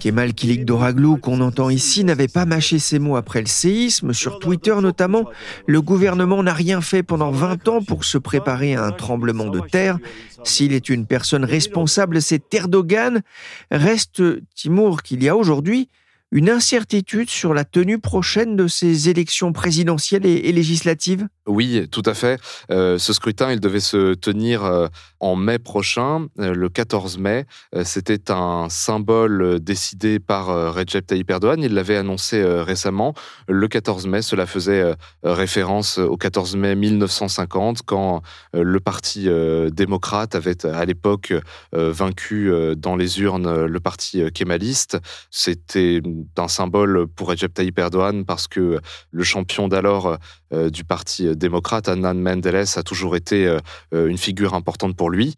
Kemal 0.00 0.32
Kilik 0.32 0.64
qu'on 1.20 1.40
entend 1.40 1.68
ici, 1.68 2.02
n'avait 2.02 2.28
pas 2.28 2.46
mâché 2.46 2.78
ses 2.78 2.98
mots 2.98 3.16
après 3.16 3.40
le 3.40 3.46
séisme. 3.46 4.14
Sur 4.14 4.38
Twitter 4.38 4.74
notamment, 4.80 5.24
le 5.66 5.82
gouvernement 5.82 6.42
n'a 6.42 6.54
rien 6.54 6.80
fait 6.80 7.02
pendant 7.02 7.30
20 7.30 7.68
ans 7.68 7.82
pour 7.82 8.04
se 8.04 8.16
préparer 8.16 8.74
à 8.74 8.84
un 8.84 8.92
tremblement 8.92 9.50
de 9.50 9.60
terre. 9.60 9.98
S'il 10.42 10.72
est 10.72 10.88
une 10.88 11.04
personne 11.04 11.44
responsable, 11.44 12.22
c'est 12.22 12.54
Erdogan. 12.54 13.20
Reste, 13.70 14.22
Timour, 14.54 15.02
qu'il 15.02 15.22
y 15.22 15.28
a 15.28 15.36
aujourd'hui 15.36 15.88
une 16.30 16.50
incertitude 16.50 17.30
sur 17.30 17.54
la 17.54 17.64
tenue 17.64 17.98
prochaine 17.98 18.56
de 18.56 18.66
ces 18.66 19.08
élections 19.08 19.52
présidentielles 19.52 20.26
et, 20.26 20.52
législatives 20.52 21.26
Oui, 21.48 21.88
tout 21.90 22.02
à 22.04 22.12
fait. 22.12 22.38
Euh, 22.70 22.98
ce 22.98 23.14
scrutin, 23.14 23.50
il 23.50 23.58
devait 23.58 23.80
se 23.80 24.12
tenir 24.12 24.64
euh, 24.64 24.86
en 25.18 25.34
mai 25.34 25.58
prochain, 25.58 26.26
euh, 26.38 26.52
le 26.52 26.68
14 26.68 27.16
mai. 27.16 27.46
C'était 27.84 28.30
un 28.30 28.68
symbole 28.68 29.58
décidé 29.58 30.18
par 30.18 30.74
Recep 30.74 31.06
Tayyip 31.06 31.30
Erdogan. 31.30 31.62
Il 31.62 31.72
l'avait 31.72 31.96
annoncé 31.96 32.42
récemment. 32.44 33.14
Le 33.48 33.66
14 33.66 34.06
mai, 34.06 34.20
cela 34.20 34.46
faisait 34.46 34.94
référence 35.22 35.98
au 35.98 36.16
14 36.16 36.56
mai 36.56 36.74
1950, 36.74 37.82
quand 37.82 38.22
le 38.52 38.80
parti 38.80 39.28
démocrate 39.72 40.34
avait 40.34 40.66
à 40.66 40.84
l'époque 40.84 41.32
vaincu 41.72 42.52
dans 42.76 42.96
les 42.96 43.20
urnes 43.20 43.64
le 43.66 43.80
parti 43.80 44.30
kémaliste. 44.32 44.98
C'était 45.30 46.00
d'un 46.02 46.48
symbole 46.48 47.06
pour 47.06 47.28
Recep 47.28 47.52
Tayyip 47.54 47.78
Erdogan 47.78 48.24
parce 48.24 48.48
que 48.48 48.80
le 49.10 49.24
champion 49.24 49.68
d'alors 49.68 50.18
du 50.52 50.84
parti 50.84 51.28
démocrate, 51.38 51.88
Adnan 51.88 52.14
Menderes, 52.14 52.76
a 52.76 52.82
toujours 52.82 53.16
été 53.16 53.46
euh, 53.46 54.08
une 54.08 54.18
figure 54.18 54.54
importante 54.54 54.96
pour 54.96 55.10
lui. 55.10 55.36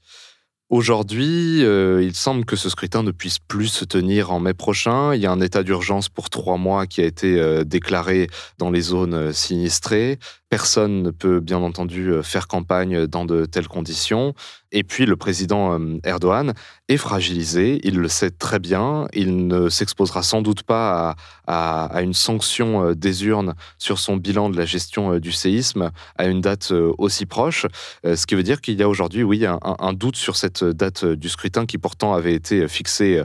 Aujourd'hui, 0.69 1.65
euh, 1.65 2.03
il 2.03 2.15
semble 2.15 2.45
que 2.45 2.57
ce 2.57 2.69
scrutin 2.69 3.03
ne 3.03 3.11
puisse 3.11 3.39
plus 3.39 3.69
se 3.69 3.85
tenir 3.85 4.31
en 4.31 4.41
mai 4.41 4.55
prochain. 4.55 5.15
Il 5.15 5.21
y 5.21 5.27
a 5.27 5.33
un 5.33 5.41
état 5.41 5.63
d'urgence 5.63 6.09
pour 6.09 6.31
trois 6.31 6.59
mois 6.59 6.87
qui 6.87 7.01
a 7.01 7.05
été 7.05 7.65
déclaré 7.65 8.29
dans 8.59 8.71
les 8.71 8.81
zones 8.81 9.33
sinistrées. 9.33 10.19
Personne 10.51 11.03
ne 11.03 11.11
peut 11.11 11.41
bien 11.41 11.59
entendu 11.59 12.13
faire 12.23 12.49
campagne 12.49 13.07
dans 13.07 13.25
de 13.25 13.47
telles 13.47 13.69
conditions. 13.69 14.35
Et 14.73 14.85
puis 14.85 15.07
le 15.07 15.17
président 15.17 15.79
euh, 15.79 15.99
Erdogan 16.05 16.55
est 16.89 16.97
fragilisé, 16.97 17.81
il 17.83 17.99
le 17.99 18.09
sait 18.09 18.31
très 18.31 18.59
bien, 18.59 19.09
il 19.13 19.49
ne 19.49 19.69
s'exposera 19.69 20.23
sans 20.23 20.43
doute 20.43 20.63
pas 20.63 21.17
à, 21.47 22.01
une 22.03 22.15
sanction 22.15 22.85
euh, 22.85 22.95
des 22.95 23.25
urnes 23.25 23.55
sur 23.79 23.99
son 23.99 24.17
bilan 24.17 24.49
de 24.49 24.57
la 24.57 24.65
gestion 24.65 25.15
euh, 25.15 25.21
du 25.21 25.33
séisme 25.33 25.91
à 26.17 26.27
une 26.27 26.41
date 26.41 26.73
aussi 26.99 27.27
proche, 27.27 27.67
ce 28.05 28.27
qui 28.27 28.35
veut 28.35 28.43
dire 28.43 28.61
qu'il 28.61 28.79
y 28.79 28.83
a 28.83 28.89
aujourd'hui, 28.89 29.23
oui, 29.23 29.45
un, 29.47 29.93
doute 29.93 30.17
sur 30.17 30.37
cette 30.37 30.65
date 30.65 31.05
du 31.05 31.29
scrutin 31.29 31.67
qui 31.67 31.79
pourtant 31.79 32.15
avait 32.15 32.35
été 32.35 32.69
fixée 32.69 33.23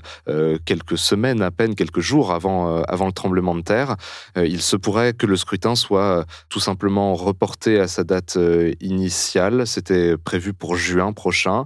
quelques 0.66 0.98
semaines 0.98 1.42
à 1.42 1.52
peine, 1.52 1.76
quelques 1.76 2.00
jours 2.00 2.32
avant, 2.32 2.82
avant 2.84 3.08
le 3.08 3.12
tremblement 3.12 3.56
de 3.56 3.62
terre. 3.62 3.96
Il 4.38 4.62
se 4.62 4.76
pourrait 4.76 5.14
que 5.14 5.26
le 5.26 5.36
scrutin 5.36 5.76
soit 5.76 6.26
tout 6.50 6.60
simplement 6.60 7.15
reporté 7.16 7.80
à 7.80 7.88
sa 7.88 8.04
date 8.04 8.38
initiale, 8.82 9.68
c'était 9.68 10.18
prévu 10.18 10.54
pour 10.54 10.76
juin 10.76 11.14
prochain 11.14 11.66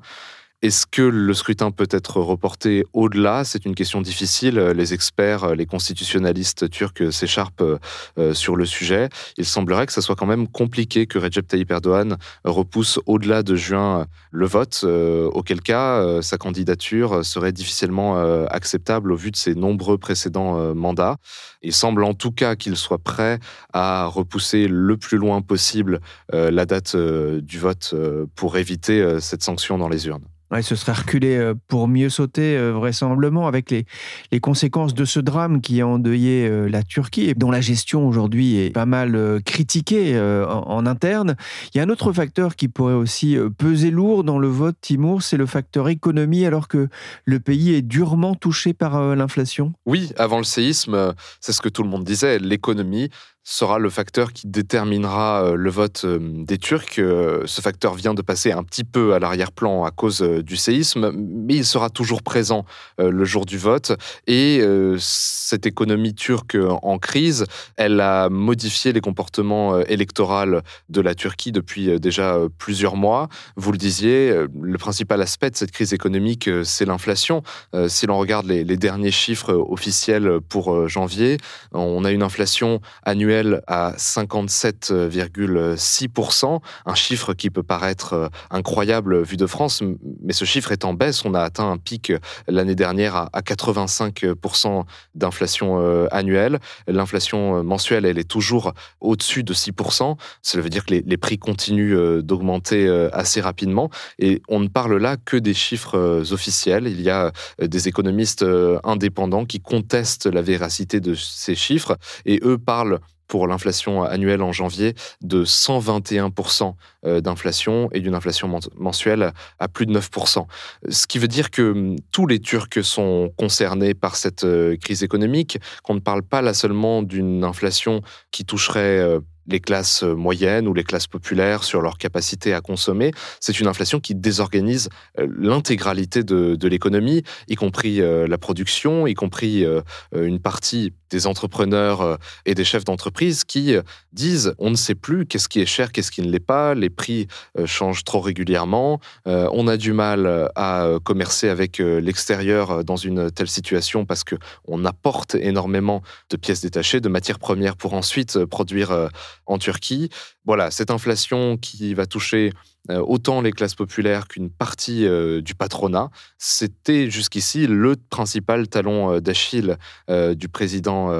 Est-ce 0.61 0.85
que 0.85 1.01
le 1.01 1.33
scrutin 1.33 1.71
peut 1.71 1.87
être 1.89 2.19
reporté 2.19 2.83
au-delà? 2.91 3.45
C'est 3.45 3.63
une 3.63 3.75
question 3.75 4.01
difficile. 4.01 4.59
Les 4.59 4.93
experts, 4.93 5.55
les 5.55 5.65
constitutionnalistes 5.65 6.69
turcs 6.69 7.13
s'écharpent 7.13 7.79
euh, 8.17 8.33
sur 8.33 8.57
le 8.57 8.65
sujet. 8.65 9.07
Il 9.37 9.45
semblerait 9.45 9.85
que 9.85 9.93
ce 9.93 10.01
soit 10.01 10.17
quand 10.17 10.25
même 10.25 10.49
compliqué 10.49 11.07
que 11.07 11.17
Recep 11.17 11.47
Tayyip 11.47 11.71
Erdogan 11.71 12.17
repousse 12.43 12.99
au-delà 13.05 13.41
de 13.41 13.55
juin 13.55 14.05
le 14.31 14.47
vote, 14.47 14.81
euh, 14.83 15.29
auquel 15.29 15.61
cas 15.61 16.01
euh, 16.01 16.21
sa 16.21 16.37
candidature 16.37 17.23
serait 17.23 17.53
difficilement 17.53 18.17
acceptable 18.49 19.13
au 19.13 19.15
vu 19.15 19.31
de 19.31 19.37
ses 19.37 19.55
nombreux 19.55 19.97
précédents 19.97 20.75
mandats. 20.75 21.15
Il 21.61 21.71
semble 21.73 22.03
en 22.03 22.13
tout 22.13 22.31
cas 22.31 22.57
qu'il 22.57 22.75
soit 22.75 22.97
prêt 22.97 23.39
à 23.71 24.07
repousser 24.07 24.67
le 24.67 24.97
plus 24.97 25.17
loin 25.17 25.41
possible 25.41 26.01
la 26.33 26.65
date 26.65 26.95
du 26.95 27.59
vote 27.59 27.93
pour 28.35 28.57
éviter 28.57 29.19
cette 29.19 29.43
sanction 29.43 29.77
dans 29.77 29.89
les 29.89 30.07
urnes. 30.07 30.25
Ouais, 30.51 30.63
ce 30.63 30.75
serait 30.75 30.93
reculé 30.93 31.35
euh, 31.35 31.53
pour 31.67 31.87
mieux 31.87 32.09
sauter, 32.09 32.57
euh, 32.57 32.71
vraisemblablement, 32.71 33.47
avec 33.47 33.69
les, 33.69 33.85
les 34.31 34.39
conséquences 34.39 34.95
de 34.95 35.05
ce 35.05 35.19
drame 35.19 35.61
qui 35.61 35.79
a 35.79 35.87
endeuillé 35.87 36.47
euh, 36.47 36.67
la 36.67 36.81
Turquie 36.81 37.29
et 37.29 37.35
dont 37.35 37.51
la 37.51 37.61
gestion 37.61 38.07
aujourd'hui 38.07 38.57
est 38.57 38.71
pas 38.71 38.87
mal 38.87 39.41
critiquée 39.45 40.19
en, 40.19 40.85
interne. 40.85 41.35
Il 41.73 41.77
y 41.77 41.81
a 41.81 41.83
un 41.83 41.89
autre 41.89 42.13
facteur 42.13 42.55
qui 42.55 42.67
pourrait 42.67 42.93
aussi 42.93 43.37
peser 43.57 43.91
lourd 43.91 44.23
dans 44.23 44.39
le 44.39 44.47
vote, 44.47 44.75
Timour, 44.81 45.21
c'est 45.21 45.37
le 45.37 45.45
facteur 45.45 45.89
économie, 45.89 46.45
alors 46.45 46.67
que 46.67 46.87
le 47.25 47.39
pays 47.39 47.73
est 47.73 47.81
durement 47.81 48.35
touché 48.35 48.73
par 48.73 49.15
l'inflation. 49.15 49.73
Oui, 49.85 50.11
avant 50.17 50.37
le 50.37 50.43
séisme, 50.43 51.13
c'est 51.41 51.51
ce 51.51 51.61
que 51.61 51.69
tout 51.69 51.83
le 51.83 51.89
monde 51.89 52.03
disait, 52.03 52.39
l'économie 52.39 53.09
sera 53.49 53.79
le 53.79 53.89
facteur 53.89 54.31
qui 54.31 54.45
déterminera 54.45 55.43
euh, 55.43 55.55
le 55.55 55.71
vote 55.71 56.03
euh, 56.05 56.19
des 56.21 56.59
Turcs. 56.59 56.99
Euh, 56.99 57.41
ce 57.47 57.61
facteur 57.61 57.95
vient 57.95 58.13
de 58.13 58.21
passer 58.21 58.51
un 58.51 58.63
petit 58.63 58.83
peu 58.83 59.15
à 59.15 59.19
l'arrière-plan 59.19 59.85
à 59.85 59.89
cause 59.89 60.21
du 60.21 60.55
séisme, 60.55 61.11
mais 61.15 61.55
il 61.55 61.65
sera 61.65 61.89
toujours 61.89 62.21
présent 62.21 62.65
le 62.99 63.25
jour 63.25 63.45
du 63.45 63.57
vote. 63.57 63.93
Et 64.27 64.61
cette 64.99 65.65
économie 65.65 66.13
turque 66.13 66.57
en 66.83 66.97
crise, 66.99 67.45
elle 67.77 68.01
a 68.01 68.29
modifié 68.29 68.93
les 68.93 69.01
comportements 69.01 69.79
électoraux 69.81 70.61
de 70.89 71.01
la 71.01 71.15
Turquie 71.15 71.51
depuis 71.51 71.99
déjà 71.99 72.37
plusieurs 72.57 72.95
mois. 72.95 73.29
Vous 73.55 73.71
le 73.71 73.77
disiez, 73.77 74.45
le 74.61 74.77
principal 74.77 75.21
aspect 75.21 75.49
de 75.49 75.55
cette 75.55 75.71
crise 75.71 75.93
économique, 75.93 76.49
c'est 76.63 76.85
l'inflation. 76.85 77.41
Si 77.87 78.05
l'on 78.05 78.17
regarde 78.17 78.45
les, 78.45 78.63
les 78.63 78.77
derniers 78.77 79.11
chiffres 79.11 79.53
officiels 79.53 80.39
pour 80.49 80.87
janvier, 80.87 81.37
on 81.71 82.03
a 82.03 82.11
une 82.11 82.23
inflation 82.23 82.81
annuelle 83.03 83.38
à 83.67 83.91
57,6%, 83.93 86.59
un 86.85 86.95
chiffre 86.95 87.33
qui 87.33 87.49
peut 87.49 87.63
paraître 87.63 88.13
euh, 88.13 88.27
incroyable 88.51 89.23
vu 89.23 89.35
de 89.37 89.45
France, 89.45 89.81
mais 90.21 90.33
ce 90.33 90.43
chiffre 90.45 90.71
est 90.71 90.85
en 90.85 90.93
baisse. 90.93 91.25
On 91.25 91.33
a 91.33 91.41
atteint 91.41 91.69
un 91.69 91.77
pic 91.77 92.11
euh, 92.11 92.19
l'année 92.47 92.75
dernière 92.75 93.15
à 93.15 93.41
85% 93.41 94.85
d'inflation 95.15 95.79
euh, 95.79 96.07
annuelle. 96.11 96.59
L'inflation 96.87 97.61
mensuelle, 97.63 98.05
elle 98.05 98.17
est 98.17 98.29
toujours 98.29 98.73
au-dessus 99.01 99.43
de 99.43 99.53
6%. 99.53 100.15
Cela 100.41 100.63
veut 100.63 100.69
dire 100.69 100.85
que 100.85 100.93
les, 100.93 101.17
prix 101.17 101.37
continuent 101.37 102.21
d'augmenter 102.21 102.87
assez 103.11 103.41
rapidement. 103.41 103.89
Et 104.19 104.41
on 104.47 104.61
ne 104.61 104.69
parle 104.69 104.95
là 104.97 105.17
que 105.17 105.35
des 105.35 105.53
chiffres 105.53 106.23
officiels. 106.31 106.87
Il 106.87 107.01
y 107.01 107.09
a 107.09 107.33
des 107.61 107.89
économistes 107.89 108.45
indépendants 108.83 109.43
qui 109.45 109.59
contestent 109.59 110.27
la 110.27 110.41
véracité 110.41 111.01
de 111.01 111.13
ces 111.13 111.55
chiffres 111.55 111.97
et 112.25 112.39
eux 112.43 112.57
parlent 112.57 112.99
pour 113.29 113.47
l'inflation 113.47 114.03
annuelle 114.03 114.41
en 114.41 114.51
janvier 114.51 114.95
de 115.21 115.45
121% 115.45 116.73
euh, 117.05 117.21
d'inflation 117.21 117.87
et 117.93 118.01
d'une 118.01 118.15
inflation 118.15 118.59
mensuelle 118.75 119.31
à 119.59 119.67
plus 119.69 119.85
de 119.85 119.97
9%. 119.97 120.45
Ce 120.89 121.07
qui 121.07 121.19
veut 121.19 121.29
dire 121.29 121.51
que 121.51 121.71
hum, 121.71 121.95
tous 122.11 122.27
les 122.27 122.39
Turcs 122.39 122.83
sont 122.83 123.31
concernés 123.37 123.93
par 123.93 124.17
cette 124.17 124.43
euh, 124.43 124.75
crise 124.75 125.03
économique, 125.03 125.59
qu'on 125.83 125.93
ne 125.93 125.99
parle 125.99 126.23
pas 126.23 126.41
là 126.41 126.53
seulement 126.53 127.03
d'une 127.03 127.43
inflation 127.43 128.01
qui 128.31 128.43
toucherait 128.43 128.99
euh, 128.99 129.19
les 129.47 129.59
classes 129.59 130.03
moyennes 130.03 130.67
ou 130.67 130.73
les 130.73 130.83
classes 130.83 131.07
populaires 131.07 131.63
sur 131.63 131.81
leur 131.81 131.97
capacité 131.97 132.53
à 132.53 132.61
consommer. 132.61 133.11
C'est 133.39 133.59
une 133.59 133.67
inflation 133.67 133.99
qui 133.99 134.13
désorganise 134.13 134.89
l'intégralité 135.17 136.23
de, 136.23 136.67
l'économie, 136.67 137.23
y 137.47 137.55
compris 137.55 137.97
la 137.97 138.37
production, 138.37 139.07
y 139.07 139.15
compris 139.15 139.65
une 140.13 140.39
partie 140.39 140.93
des 141.09 141.27
entrepreneurs 141.27 142.17
et 142.45 142.55
des 142.55 142.63
chefs 142.63 142.85
d'entreprise 142.85 143.43
qui 143.43 143.75
disent 144.13 144.53
on 144.57 144.69
ne 144.69 144.75
sait 144.75 144.95
plus 144.95 145.25
qu'est-ce 145.25 145.49
qui 145.49 145.59
est 145.59 145.65
cher, 145.65 145.91
qu'est-ce 145.91 146.11
qui 146.11 146.21
ne 146.21 146.29
l'est 146.29 146.39
pas, 146.39 146.75
les 146.75 146.89
prix 146.89 147.27
changent 147.65 148.03
trop 148.03 148.19
régulièrement, 148.19 148.99
on 149.25 149.67
a 149.67 149.77
du 149.77 149.93
mal 149.93 150.49
à 150.55 150.87
commercer 151.03 151.49
avec 151.49 151.79
l'extérieur 151.79 152.83
dans 152.83 152.95
une 152.95 153.31
telle 153.31 153.47
situation 153.47 154.05
parce 154.05 154.23
que 154.23 154.35
on 154.67 154.85
apporte 154.85 155.35
énormément 155.35 156.01
de 156.29 156.37
pièces 156.37 156.61
détachées, 156.61 157.01
de 157.01 157.09
matières 157.09 157.39
premières 157.39 157.75
pour 157.75 157.93
ensuite 157.93 158.45
produire 158.45 159.09
en 159.45 159.57
Turquie. 159.57 160.09
Voilà, 160.45 160.71
cette 160.71 160.91
inflation 160.91 161.57
qui 161.57 161.93
va 161.93 162.05
toucher 162.05 162.49
euh, 162.49 162.51
autant 162.97 163.41
les 163.41 163.51
classes 163.51 163.75
populaires 163.75 164.27
qu'une 164.27 164.49
partie 164.49 165.05
euh, 165.05 165.41
du 165.41 165.55
patronat. 165.55 166.09
C'était 166.37 167.09
jusqu'ici 167.09 167.67
le 167.67 167.95
principal 168.09 168.67
talon 168.67 169.13
euh, 169.13 169.19
d'Achille 169.19 169.77
du 170.09 170.49
président 170.49 171.11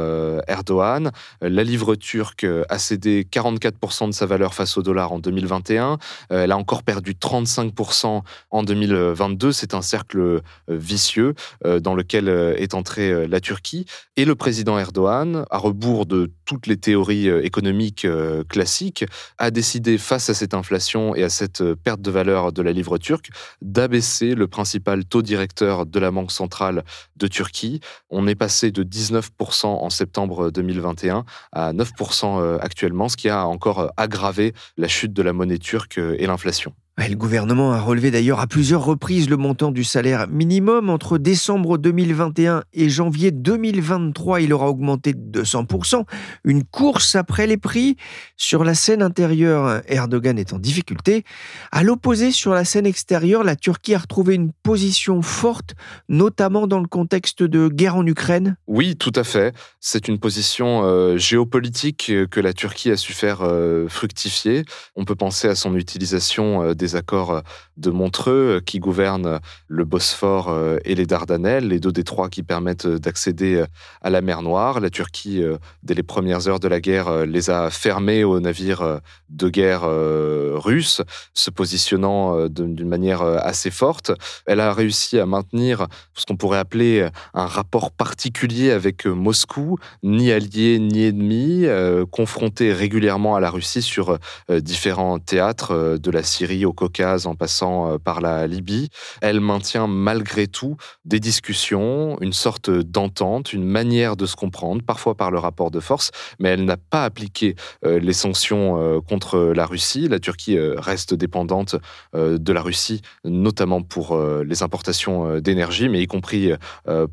Erdogan. 0.48 1.12
La 1.42 1.64
livre 1.64 1.96
turque 1.96 2.46
a 2.70 2.80
cédé 2.80 3.28
44% 3.30 4.08
de 4.08 4.12
sa 4.12 4.26
valeur 4.26 4.54
face 4.54 4.78
au 4.78 4.82
dollar 4.82 5.12
en 5.12 5.20
2021. 5.20 5.98
Elle 6.30 6.52
a 6.52 6.58
encore 6.58 6.84
perdu 6.84 7.14
35% 7.14 8.22
en 8.50 8.64
2022. 8.64 9.52
C'est 9.52 9.74
un 9.74 9.82
cercle 9.82 10.42
vicieux 10.68 11.36
dans 11.66 11.94
lequel 11.94 12.30
est 12.30 12.74
entrée 12.74 13.28
la 13.28 13.40
Turquie. 13.40 13.86
Et 14.16 14.26
le 14.26 14.36
président 14.36 14.78
Erdogan, 14.80 15.46
à 15.50 15.58
rebours 15.58 16.06
de 16.06 16.32
toutes 16.46 16.68
les 16.68 16.78
théories 16.78 17.28
économiques 17.28 18.08
classiques, 18.48 19.06
a 19.38 19.52
décidé 19.52 19.98
face 19.98 20.30
à 20.30 20.34
cette 20.34 20.54
inflation 20.54 21.16
et 21.16 21.24
à 21.24 21.30
cette 21.30 21.59
euh, 21.62 21.76
perte 21.76 22.02
de 22.02 22.12
valeur 22.12 22.52
de 22.52 22.62
la 22.62 22.72
livre 22.72 22.98
turque, 22.98 23.30
d'abaisser 23.62 24.36
le 24.36 24.48
principal 24.48 25.06
taux 25.06 25.22
directeur 25.22 25.86
de 25.86 26.00
la 26.00 26.12
Banque 26.12 26.32
centrale 26.32 26.84
de 27.16 27.28
Turquie. 27.28 27.80
On 28.10 28.28
est 28.28 28.36
passé 28.36 28.72
de 28.72 28.84
19% 28.84 29.66
en 29.66 29.90
septembre 29.90 30.52
2021 30.52 31.26
à 31.52 31.74
9% 31.74 32.42
euh, 32.42 32.58
actuellement, 32.62 33.10
ce 33.10 33.18
qui 33.18 33.30
a 33.30 33.46
encore 33.48 33.80
euh, 33.80 33.88
aggravé 33.98 34.54
la 34.78 34.88
chute 34.88 35.14
de 35.14 35.22
la 35.22 35.34
monnaie 35.34 35.58
turque 35.58 35.98
et 35.98 36.28
l'inflation. 36.28 36.74
Le 37.08 37.16
gouvernement 37.16 37.72
a 37.72 37.80
relevé 37.80 38.12
d'ailleurs 38.12 38.40
à 38.40 38.48
plusieurs 38.48 38.84
reprises 38.84 39.30
le 39.30 39.38
montant 39.38 39.72
du 39.72 39.84
salaire 39.84 40.28
minimum. 40.28 40.90
Entre 40.90 41.18
décembre 41.18 41.78
2021 41.78 42.64
et 42.74 42.90
janvier 42.90 43.32
2023, 43.32 44.42
il 44.42 44.54
aura 44.54 44.70
augmenté 44.70 45.14
de 45.14 45.42
200%. 45.42 46.04
Une 46.44 46.64
course 46.64 47.16
après 47.16 47.48
les 47.48 47.58
prix. 47.58 47.96
Sur 48.38 48.64
la 48.64 48.76
scène 48.76 49.02
intérieure, 49.02 49.82
Erdogan 49.88 50.38
est 50.38 50.54
en 50.54 50.60
difficulté. 50.60 51.24
À 51.72 51.84
l'opposé, 51.84 52.32
sur 52.32 52.54
la 52.54 52.64
scène 52.64 52.86
extérieure, 52.86 53.44
la 53.44 53.56
Turquie 53.56 53.96
a 53.96 54.00
retrouvé 54.00 54.36
une 54.36 54.52
position 54.52 55.22
forte, 55.22 55.76
notamment 56.10 56.68
dans 56.68 56.80
le 56.80 56.88
contexte 56.88 57.44
de 57.44 57.70
guerre 57.70 57.96
en 57.96 58.06
Ukraine. 58.06 58.56
Oui, 58.68 58.96
tout 58.96 59.14
à 59.16 59.24
fait. 59.24 59.56
C'est 59.80 60.08
une 60.08 60.20
position 60.20 60.84
euh, 60.84 61.18
géopolitique 61.18 62.12
que 62.30 62.40
la 62.40 62.54
Turquie 62.54 62.92
a 62.92 62.98
su 62.98 63.14
faire 63.14 63.40
euh, 63.42 63.88
fructifier. 63.88 64.64
On 64.96 65.06
peut 65.06 65.16
penser 65.16 65.48
à 65.48 65.56
son 65.56 65.76
utilisation 65.76 66.64
euh, 66.64 66.74
des 66.74 66.89
accords 66.96 67.32
euh, 67.32 67.42
de 67.78 67.92
Montreux 67.92 68.58
euh, 68.58 68.60
qui 68.60 68.80
gouvernent 68.80 69.40
le 69.68 69.86
Bosphore 69.86 70.50
euh, 70.50 70.78
et 70.86 70.96
les 70.96 71.06
Dardanelles, 71.06 71.68
les 71.68 71.80
deux 71.80 71.92
détroits 71.92 72.30
qui 72.30 72.44
permettent 72.44 72.88
d'accéder 72.88 73.64
à 74.02 74.10
la 74.10 74.22
mer 74.22 74.42
Noire. 74.42 74.80
La 74.80 74.90
Turquie, 74.90 75.42
dès 75.84 75.94
les 75.94 76.04
premières 76.04 76.48
heures 76.48 76.60
de 76.60 76.68
la 76.68 76.80
guerre, 76.80 77.26
les 77.26 77.50
a 77.50 77.70
fermés 77.70 78.24
aux 78.24 78.40
navires 78.40 79.00
de 79.30 79.50
guerre 79.50 79.84
russes, 79.84 81.02
se 81.34 81.50
positionnant 81.50 82.48
d'une 82.48 82.88
manière 82.88 83.22
assez 83.22 83.72
forte. 83.72 84.12
Elle 84.46 84.60
a 84.60 84.74
réussi 84.74 85.20
à 85.20 85.26
maintenir 85.26 85.88
ce 86.14 86.26
qu'on 86.26 86.38
pourrait 86.38 86.60
appeler 86.60 87.08
un 87.34 87.46
rapport 87.46 87.92
particulier 87.92 88.72
avec 88.72 89.06
Moscou, 89.06 89.78
ni 90.04 90.32
allié 90.32 90.80
ni 90.80 91.04
ennemi, 91.04 91.66
confronté 92.12 92.74
régulièrement 92.74 93.36
à 93.36 93.40
la 93.40 93.50
Russie 93.50 93.82
sur 93.82 94.18
différents 94.50 95.20
théâtres 95.20 95.98
de 95.98 96.12
la 96.12 96.24
Syrie 96.24 96.66
au 96.66 96.74
Caucase 96.80 97.28
en 97.28 97.36
passant 97.36 97.92
euh, 97.92 97.98
par 97.98 98.22
la 98.22 98.48
Libye, 98.48 98.88
elle 99.22 99.42
maintient 99.42 99.86
malgré 99.86 100.48
tout 100.48 100.78
des 101.04 101.20
discussions, 101.20 102.18
une 102.22 102.32
sorte 102.32 102.70
d'entente, 102.70 103.52
une 103.52 103.66
manière 103.66 104.16
de 104.16 104.26
se 104.26 104.38
comprendre, 104.38 104.82
parfois 104.82 105.16
par 105.16 105.30
le 105.30 105.40
rapport 105.40 105.72
de 105.72 105.82
force, 105.82 106.12
mais 106.40 106.50
elle 106.50 106.64
n'a 106.64 106.78
pas 106.78 107.04
appliqué 107.04 107.56
euh, 107.86 108.00
les 108.00 108.14
sanctions 108.14 108.82
euh, 108.82 109.02
contre 109.02 109.52
la 109.54 109.66
Russie. 109.66 110.08
La 110.08 110.20
Turquie 110.20 110.58
reste 110.58 111.14
dépendante 111.14 111.76
de 112.14 112.54
la 112.54 112.62
Russie, 112.62 113.02
notamment 113.26 113.82
pour 113.82 114.18
les 114.18 114.64
importations 114.64 115.40
d'énergie, 115.40 115.90
mais 115.90 116.02
y 116.02 116.08
compris 116.08 116.52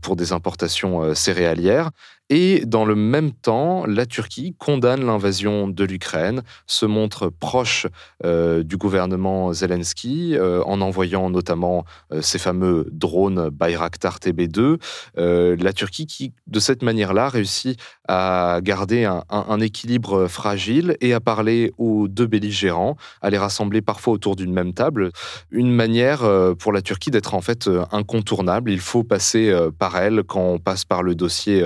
pour 0.00 0.16
des 0.16 0.32
importations 0.32 1.14
céréalières. 1.14 1.90
Et 2.28 2.64
dans 2.66 2.84
le 2.84 2.96
même 2.96 3.30
temps, 3.30 3.86
la 3.86 4.04
Turquie 4.04 4.54
condamne 4.58 5.04
l'invasion 5.04 5.68
de 5.68 5.84
l'Ukraine, 5.84 6.42
se 6.66 6.84
montre 6.84 7.28
proche 7.28 7.86
euh, 8.24 8.64
du 8.64 8.76
gouvernement 8.76 9.52
Zelensky 9.52 10.34
euh, 10.36 10.62
en 10.64 10.80
envoyant 10.80 11.30
notamment 11.30 11.84
euh, 12.12 12.22
ces 12.22 12.38
fameux 12.38 12.88
drones 12.90 13.50
Bayraktar 13.50 14.18
TB2. 14.18 14.78
la 15.16 15.72
Turquie 15.72 16.06
qui, 16.06 16.32
de 16.46 16.58
cette 16.58 16.82
manière-là, 16.82 17.28
réussit 17.28 17.78
à 18.08 18.60
garder 18.62 19.04
un, 19.04 19.60
équilibre 19.60 20.26
fragile 20.26 20.96
et 21.00 21.12
à 21.12 21.20
parler 21.20 21.72
aux 21.78 22.08
deux 22.08 22.26
belligérants, 22.26 22.96
à 23.22 23.30
les 23.30 23.38
rassembler 23.38 23.82
parfois 23.82 24.12
autour 24.12 24.36
d'une 24.36 24.52
même 24.52 24.74
table. 24.74 25.10
Une 25.50 25.72
manière 25.72 26.20
pour 26.58 26.72
la 26.72 26.82
Turquie 26.82 27.10
d'être 27.10 27.34
en 27.34 27.40
fait 27.40 27.68
incontournable. 27.90 28.70
Il 28.70 28.80
faut 28.80 29.02
passer 29.02 29.54
par 29.78 29.96
elle 29.96 30.22
quand 30.22 30.40
on 30.40 30.58
passe 30.58 30.84
par 30.84 31.02
le 31.02 31.14
dossier 31.14 31.64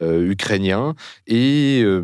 ukrainien. 0.01 0.95
Et 1.27 1.81
euh, 1.83 2.03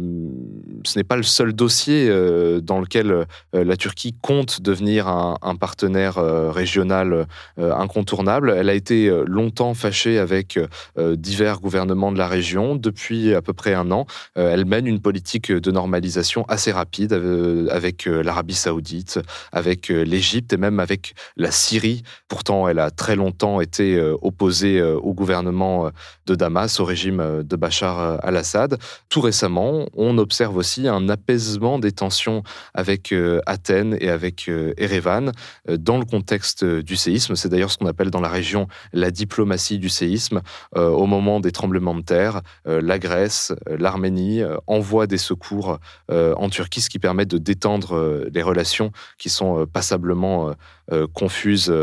ce 0.84 0.98
n'est 0.98 1.04
pas 1.04 1.18
le 1.18 1.24
seul 1.24 1.54
dossier 1.54 2.08
euh, 2.10 2.60
dans 2.62 2.80
lequel 2.80 3.26
la 3.54 3.78
Turquie 3.78 4.16
compte 4.22 4.62
devenir 4.62 5.08
un, 5.08 5.38
partenaire 5.60 6.16
régional 6.54 7.28
incontournable. 7.58 8.54
Elle 8.56 8.70
a 8.70 8.74
été 8.74 9.12
longtemps 9.26 9.74
fâchée 9.74 10.20
avec 10.20 10.60
divers 10.98 11.60
gouvernements 11.60 12.12
de 12.12 12.18
la 12.18 12.28
région. 12.28 12.76
Depuis 12.76 13.34
à 13.34 13.42
peu 13.42 13.54
près 13.54 13.74
un 13.74 13.92
an, 13.92 14.06
elle 14.36 14.66
mène 14.66 14.88
une 14.88 15.00
politique 15.00 15.52
de 15.52 15.72
normalisation 15.72 16.46
assez 16.48 16.72
rapide 16.72 17.14
avec 17.72 18.06
l'Arabie 18.06 18.54
saoudite, 18.54 19.20
avec 19.52 19.88
l'Égypte 19.90 20.54
et 20.54 20.58
même 20.58 20.80
avec 20.80 21.16
la 21.38 21.52
Syrie. 21.52 22.04
Pourtant, 22.28 22.68
elle 22.68 22.80
a 22.80 22.92
très 22.92 23.16
longtemps 23.16 23.62
été 23.62 24.00
opposée 24.22 24.82
au 24.82 25.14
gouvernement 25.14 25.92
de 26.26 26.36
Damas, 26.36 26.80
au 26.80 26.86
régime 26.86 27.44
de 27.44 27.56
Bachar 27.56 27.87
euh, 27.96 28.18
al-Assad. 28.22 28.78
Tout 29.10 29.22
récemment, 29.22 29.88
on 29.96 30.18
observe 30.18 30.58
aussi 30.58 30.88
un 30.88 31.10
apaisement 31.10 31.80
des 31.80 31.92
tensions 31.92 32.44
avec 32.74 33.12
euh, 33.12 33.40
Athènes 33.46 33.98
et 34.00 34.10
avec 34.10 34.50
euh, 34.50 34.74
Erevan 34.78 35.32
dans 35.68 35.98
le 35.98 36.06
contexte 36.06 36.64
du 36.64 36.96
séisme. 36.96 37.36
C'est 37.36 37.50
d'ailleurs 37.50 37.72
ce 37.72 37.78
qu'on 37.78 37.88
appelle 37.88 38.12
dans 38.12 38.22
la 38.22 38.30
région 38.30 38.68
la 38.94 39.12
diplomatie 39.12 39.80
du 39.80 39.90
séisme. 39.90 40.42
Au 40.76 41.06
moment 41.06 41.40
des 41.40 41.52
tremblements 41.52 41.96
de 41.96 42.02
terre, 42.02 42.42
la 42.66 43.00
Grèce, 43.00 43.54
l'Arménie 43.68 44.42
envoient 44.68 45.08
des 45.08 45.18
secours 45.18 45.80
en 46.10 46.50
Turquie, 46.50 46.82
ce 46.82 46.90
qui 46.90 47.00
permet 47.00 47.26
de 47.26 47.38
détendre 47.38 48.26
les 48.32 48.42
relations 48.42 48.92
qui 49.18 49.30
sont 49.30 49.66
passablement 49.72 50.54
confuses 51.14 51.74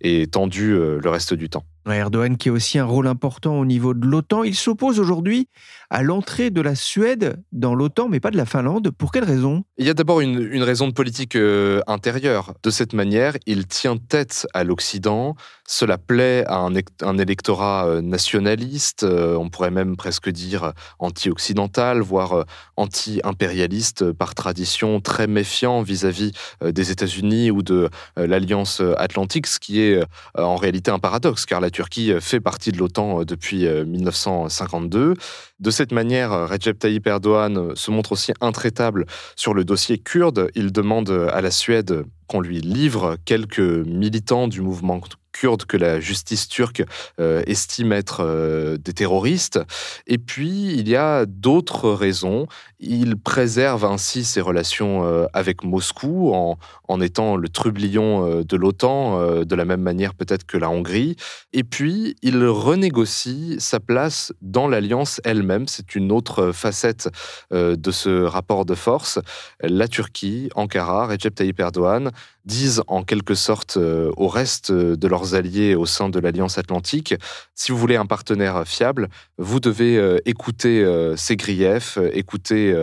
et 0.00 0.26
tendues 0.26 0.76
le 0.76 1.10
reste 1.10 1.34
du 1.34 1.48
temps. 1.48 1.64
Erdogan 1.86 2.36
qui 2.36 2.48
a 2.48 2.52
aussi 2.52 2.78
un 2.78 2.84
rôle 2.84 3.06
important 3.06 3.58
au 3.58 3.64
niveau 3.64 3.94
de 3.94 4.06
l'OTAN. 4.06 4.44
Il 4.44 4.54
s'oppose 4.54 5.00
aujourd'hui 5.00 5.48
à 5.92 6.02
l'entrée 6.02 6.48
de 6.48 6.62
la 6.62 6.74
Suède 6.74 7.36
dans 7.52 7.74
l'OTAN, 7.74 8.08
mais 8.08 8.18
pas 8.18 8.30
de 8.30 8.36
la 8.38 8.46
Finlande. 8.46 8.90
Pour 8.90 9.12
quelle 9.12 9.24
raison? 9.24 9.62
Il 9.76 9.84
y 9.84 9.90
a 9.90 9.94
d'abord 9.94 10.22
une, 10.22 10.62
raison 10.62 10.88
de 10.88 10.94
politique 10.94 11.36
euh, 11.36 11.82
intérieure. 11.86 12.54
De 12.62 12.70
cette 12.70 12.94
manière, 12.94 13.36
il 13.44 13.66
tient 13.66 13.98
tête 13.98 14.46
à 14.54 14.64
l'Occident. 14.64 15.36
Cela 15.68 15.98
plaît 15.98 16.44
à 16.46 16.56
un, 16.56 17.18
électorat 17.18 17.86
euh, 17.86 18.00
nationaliste, 18.00 19.02
euh, 19.02 19.36
on 19.36 19.50
pourrait 19.50 19.70
même 19.70 19.96
presque 19.96 20.30
dire 20.30 20.72
anti-occidental, 20.98 22.00
voire 22.00 22.46
anti-impérialiste 22.76 24.12
par 24.12 24.34
tradition, 24.34 25.02
très 25.02 25.26
méfiant 25.26 25.82
vis-à-vis 25.82 26.32
des 26.64 26.90
États-Unis 26.90 27.50
ou 27.50 27.62
de 27.62 27.90
l'Alliance 28.16 28.80
atlantique, 28.96 29.46
ce 29.46 29.60
qui 29.60 29.80
est 29.80 30.02
en 30.34 30.56
réalité 30.56 30.90
un 30.90 30.98
paradoxe, 30.98 31.44
car 31.44 31.60
la 31.60 31.70
Turquie 31.70 32.12
fait 32.20 32.40
partie 32.40 32.72
de 32.72 32.78
l'OTAN 32.78 33.24
depuis 33.24 33.66
1952. 33.66 35.14
De 35.60 35.70
cette 35.70 35.81
manière, 35.90 36.48
Recep 36.48 36.78
Tayyip 36.78 37.06
Erdogan 37.08 37.74
se 37.74 37.90
montre 37.90 38.12
aussi 38.12 38.32
intraitable 38.40 39.06
sur 39.34 39.54
le 39.54 39.64
dossier 39.64 39.98
kurde. 39.98 40.50
Il 40.54 40.70
demande 40.70 41.10
à 41.32 41.40
la 41.40 41.50
Suède 41.50 42.04
qu'on 42.28 42.40
lui 42.40 42.60
livre 42.60 43.16
quelques 43.24 43.58
militants 43.58 44.46
du 44.46 44.60
mouvement 44.60 45.00
kurdes 45.32 45.64
que 45.64 45.76
la 45.76 45.98
justice 45.98 46.48
turque 46.48 46.84
euh, 47.18 47.42
estime 47.46 47.92
être 47.92 48.20
euh, 48.20 48.76
des 48.76 48.92
terroristes. 48.92 49.60
Et 50.06 50.18
puis, 50.18 50.74
il 50.74 50.88
y 50.88 50.96
a 50.96 51.26
d'autres 51.26 51.90
raisons. 51.90 52.46
Il 52.78 53.16
préserve 53.16 53.84
ainsi 53.84 54.24
ses 54.24 54.40
relations 54.40 55.04
euh, 55.04 55.26
avec 55.32 55.64
Moscou 55.64 56.32
en, 56.34 56.58
en, 56.88 57.00
étant 57.00 57.36
le 57.36 57.48
trublion 57.48 58.42
de 58.42 58.56
l'OTAN, 58.56 59.42
de 59.44 59.54
la 59.54 59.64
même 59.64 59.80
manière 59.80 60.14
peut-être 60.14 60.44
que 60.44 60.58
la 60.58 60.68
Hongrie. 60.68 61.16
Et 61.52 61.64
puis, 61.64 62.16
il 62.22 62.44
renégocie 62.46 63.56
sa 63.58 63.80
place 63.80 64.32
dans 64.42 64.68
l'alliance 64.68 65.20
elle-même. 65.24 65.66
C'est 65.68 65.94
une 65.94 66.12
autre 66.12 66.52
facette 66.52 67.08
de 67.50 67.90
ce 67.90 68.22
rapport 68.24 68.64
de 68.64 68.74
force. 68.74 69.18
La 69.62 69.88
Turquie, 69.88 70.50
Ankara, 70.54 71.06
Recep 71.06 71.34
Tayyip 71.34 71.60
Erdogan 71.60 72.10
disent 72.44 72.82
en 72.86 73.04
quelque 73.04 73.34
sorte 73.34 73.76
au 73.78 74.28
reste 74.28 74.72
de 74.72 75.08
leurs 75.08 75.34
alliés 75.34 75.74
au 75.74 75.86
sein 75.86 76.08
de 76.08 76.18
l'Alliance 76.18 76.58
Atlantique. 76.58 77.14
Si 77.54 77.72
vous 77.72 77.78
voulez 77.78 77.96
un 77.96 78.06
partenaire 78.06 78.66
fiable, 78.66 79.08
vous 79.38 79.60
devez 79.60 79.96
euh, 79.96 80.18
écouter 80.24 80.82
euh, 80.82 81.16
ses 81.16 81.36
griefs, 81.36 81.98
euh, 81.98 82.10
écouter 82.12 82.74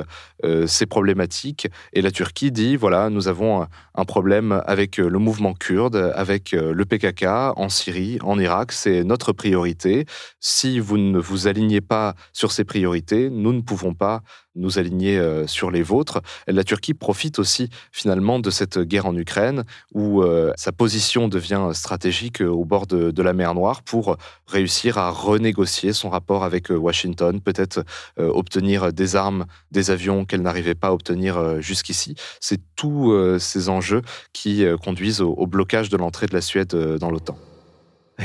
ses 0.66 0.86
problématiques. 0.86 1.68
Et 1.94 2.02
la 2.02 2.12
Turquie 2.12 2.52
dit, 2.52 2.76
voilà, 2.76 3.10
nous 3.10 3.28
avons 3.28 3.68
un 3.96 4.06
problème 4.06 4.62
avec 4.66 4.98
le 4.98 5.20
mouvement 5.20 5.54
kurde, 5.54 6.12
avec 6.16 6.52
le 6.52 6.86
PKK 6.86 7.26
en 7.56 7.70
Syrie, 7.70 8.20
en 8.22 8.40
Irak, 8.40 8.72
c'est 8.72 9.04
notre 9.04 9.34
priorité. 9.34 10.06
Si 10.40 10.80
vous 10.80 10.98
ne 10.98 11.20
vous 11.20 11.48
alignez 11.48 11.82
pas 11.82 12.16
sur 12.34 12.52
ces 12.52 12.64
priorités, 12.64 13.30
nous 13.30 13.54
ne 13.54 13.62
pouvons 13.62 13.94
pas 13.94 14.22
nous 14.56 14.78
aligner 14.78 15.18
euh, 15.18 15.48
sur 15.48 15.72
les 15.72 15.82
vôtres. 15.82 16.22
La 16.48 16.64
Turquie 16.64 16.94
profite 16.94 17.40
aussi 17.40 17.70
finalement 17.92 18.40
de 18.40 18.50
cette 18.50 18.80
guerre 18.80 19.06
en 19.06 19.16
Ukraine 19.16 19.64
où 19.94 20.22
euh, 20.22 20.52
sa 20.56 20.72
position 20.72 21.28
devient 21.28 21.70
stratégique 21.74 22.42
au 22.42 22.66
bord 22.66 22.88
de, 22.88 23.22
la 23.22 23.34
mer 23.34 23.54
Noire 23.54 23.82
pour 23.84 24.16
réussir 24.48 24.98
à 24.98 25.12
renégocier 25.12 25.94
son 25.94 26.10
rapport 26.10 26.44
avec 26.44 26.72
euh, 26.72 26.76
Washington, 26.76 27.42
peut-être 27.42 27.84
obtenir 28.18 28.94
des 28.94 29.16
armes, 29.16 29.46
des 29.72 29.92
avions 29.92 30.26
qu'elle 30.30 30.42
n'arrivait 30.42 30.76
pas 30.76 30.88
à 30.88 30.92
obtenir 30.94 31.62
jusqu'ici. 31.62 32.16
C'est 32.40 32.62
tous 32.78 33.14
ces 33.40 33.68
enjeux 33.68 34.02
qui 34.32 34.64
conduisent 34.82 35.22
au 35.22 35.48
blocage 35.48 35.90
de 35.90 35.98
l'entrée 35.98 36.28
de 36.28 36.34
la 36.34 36.42
Suède 36.42 36.74
dans 36.74 37.12
l'OTAN. 37.12 37.38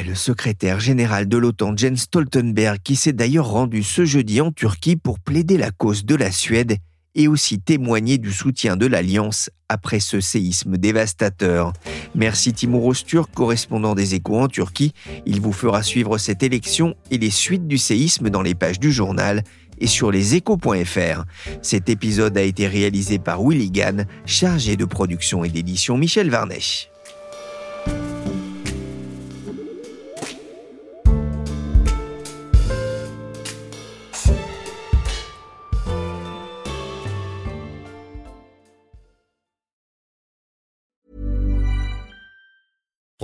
Le 0.07 0.14
secrétaire 0.14 0.81
général 0.81 1.29
de 1.29 1.38
l'OTAN, 1.38 1.77
Jens 1.77 2.03
Stoltenberg, 2.03 2.79
qui 2.83 2.97
s'est 2.97 3.12
d'ailleurs 3.12 3.49
rendu 3.49 3.83
ce 3.83 4.05
jeudi 4.05 4.40
en 4.40 4.51
Turquie 4.51 4.97
pour 4.97 5.21
plaider 5.21 5.57
la 5.57 5.71
cause 5.71 6.05
de 6.05 6.14
la 6.14 6.31
Suède 6.33 6.77
et 7.14 7.29
aussi 7.29 7.61
témoigner 7.61 8.19
du 8.19 8.33
soutien 8.33 8.77
de 8.77 8.87
l'Alliance 8.87 9.51
après 9.69 10.01
ce 10.01 10.21
séisme 10.21 10.77
dévastateur. 10.77 11.73
Merci 12.17 12.53
Timur 12.53 12.85
Osturk, 12.85 13.31
correspondant 13.33 13.95
des 13.95 14.17
échos 14.17 14.40
en 14.40 14.49
Turquie. 14.49 14.93
Il 15.27 15.40
vous 15.40 15.53
fera 15.53 15.85
suivre 15.85 16.19
cette 16.19 16.43
élection 16.43 16.97
et 17.12 17.19
les 17.19 17.31
suites 17.31 17.69
du 17.69 17.79
séisme 17.79 18.31
dans 18.31 18.43
les 18.43 18.57
pages 18.57 18.81
du 18.81 18.93
journal 18.93 19.45
et 19.78 19.87
sur 19.87 20.10
leséchos.fr. 20.10 21.24
Cet 21.62 21.88
épisode 21.88 22.37
a 22.37 22.42
été 22.42 22.66
réalisé 22.66 23.18
par 23.18 23.42
Willy 23.42 23.70
Gann, 23.70 24.06
chargé 24.26 24.76
de 24.76 24.84
production 24.84 25.44
et 25.44 25.48
d'édition 25.48 25.96
Michel 25.96 26.30
Varnèche. 26.30 26.90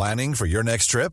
Planning 0.00 0.34
for 0.34 0.46
your 0.46 0.62
next 0.62 0.88
trip? 0.88 1.12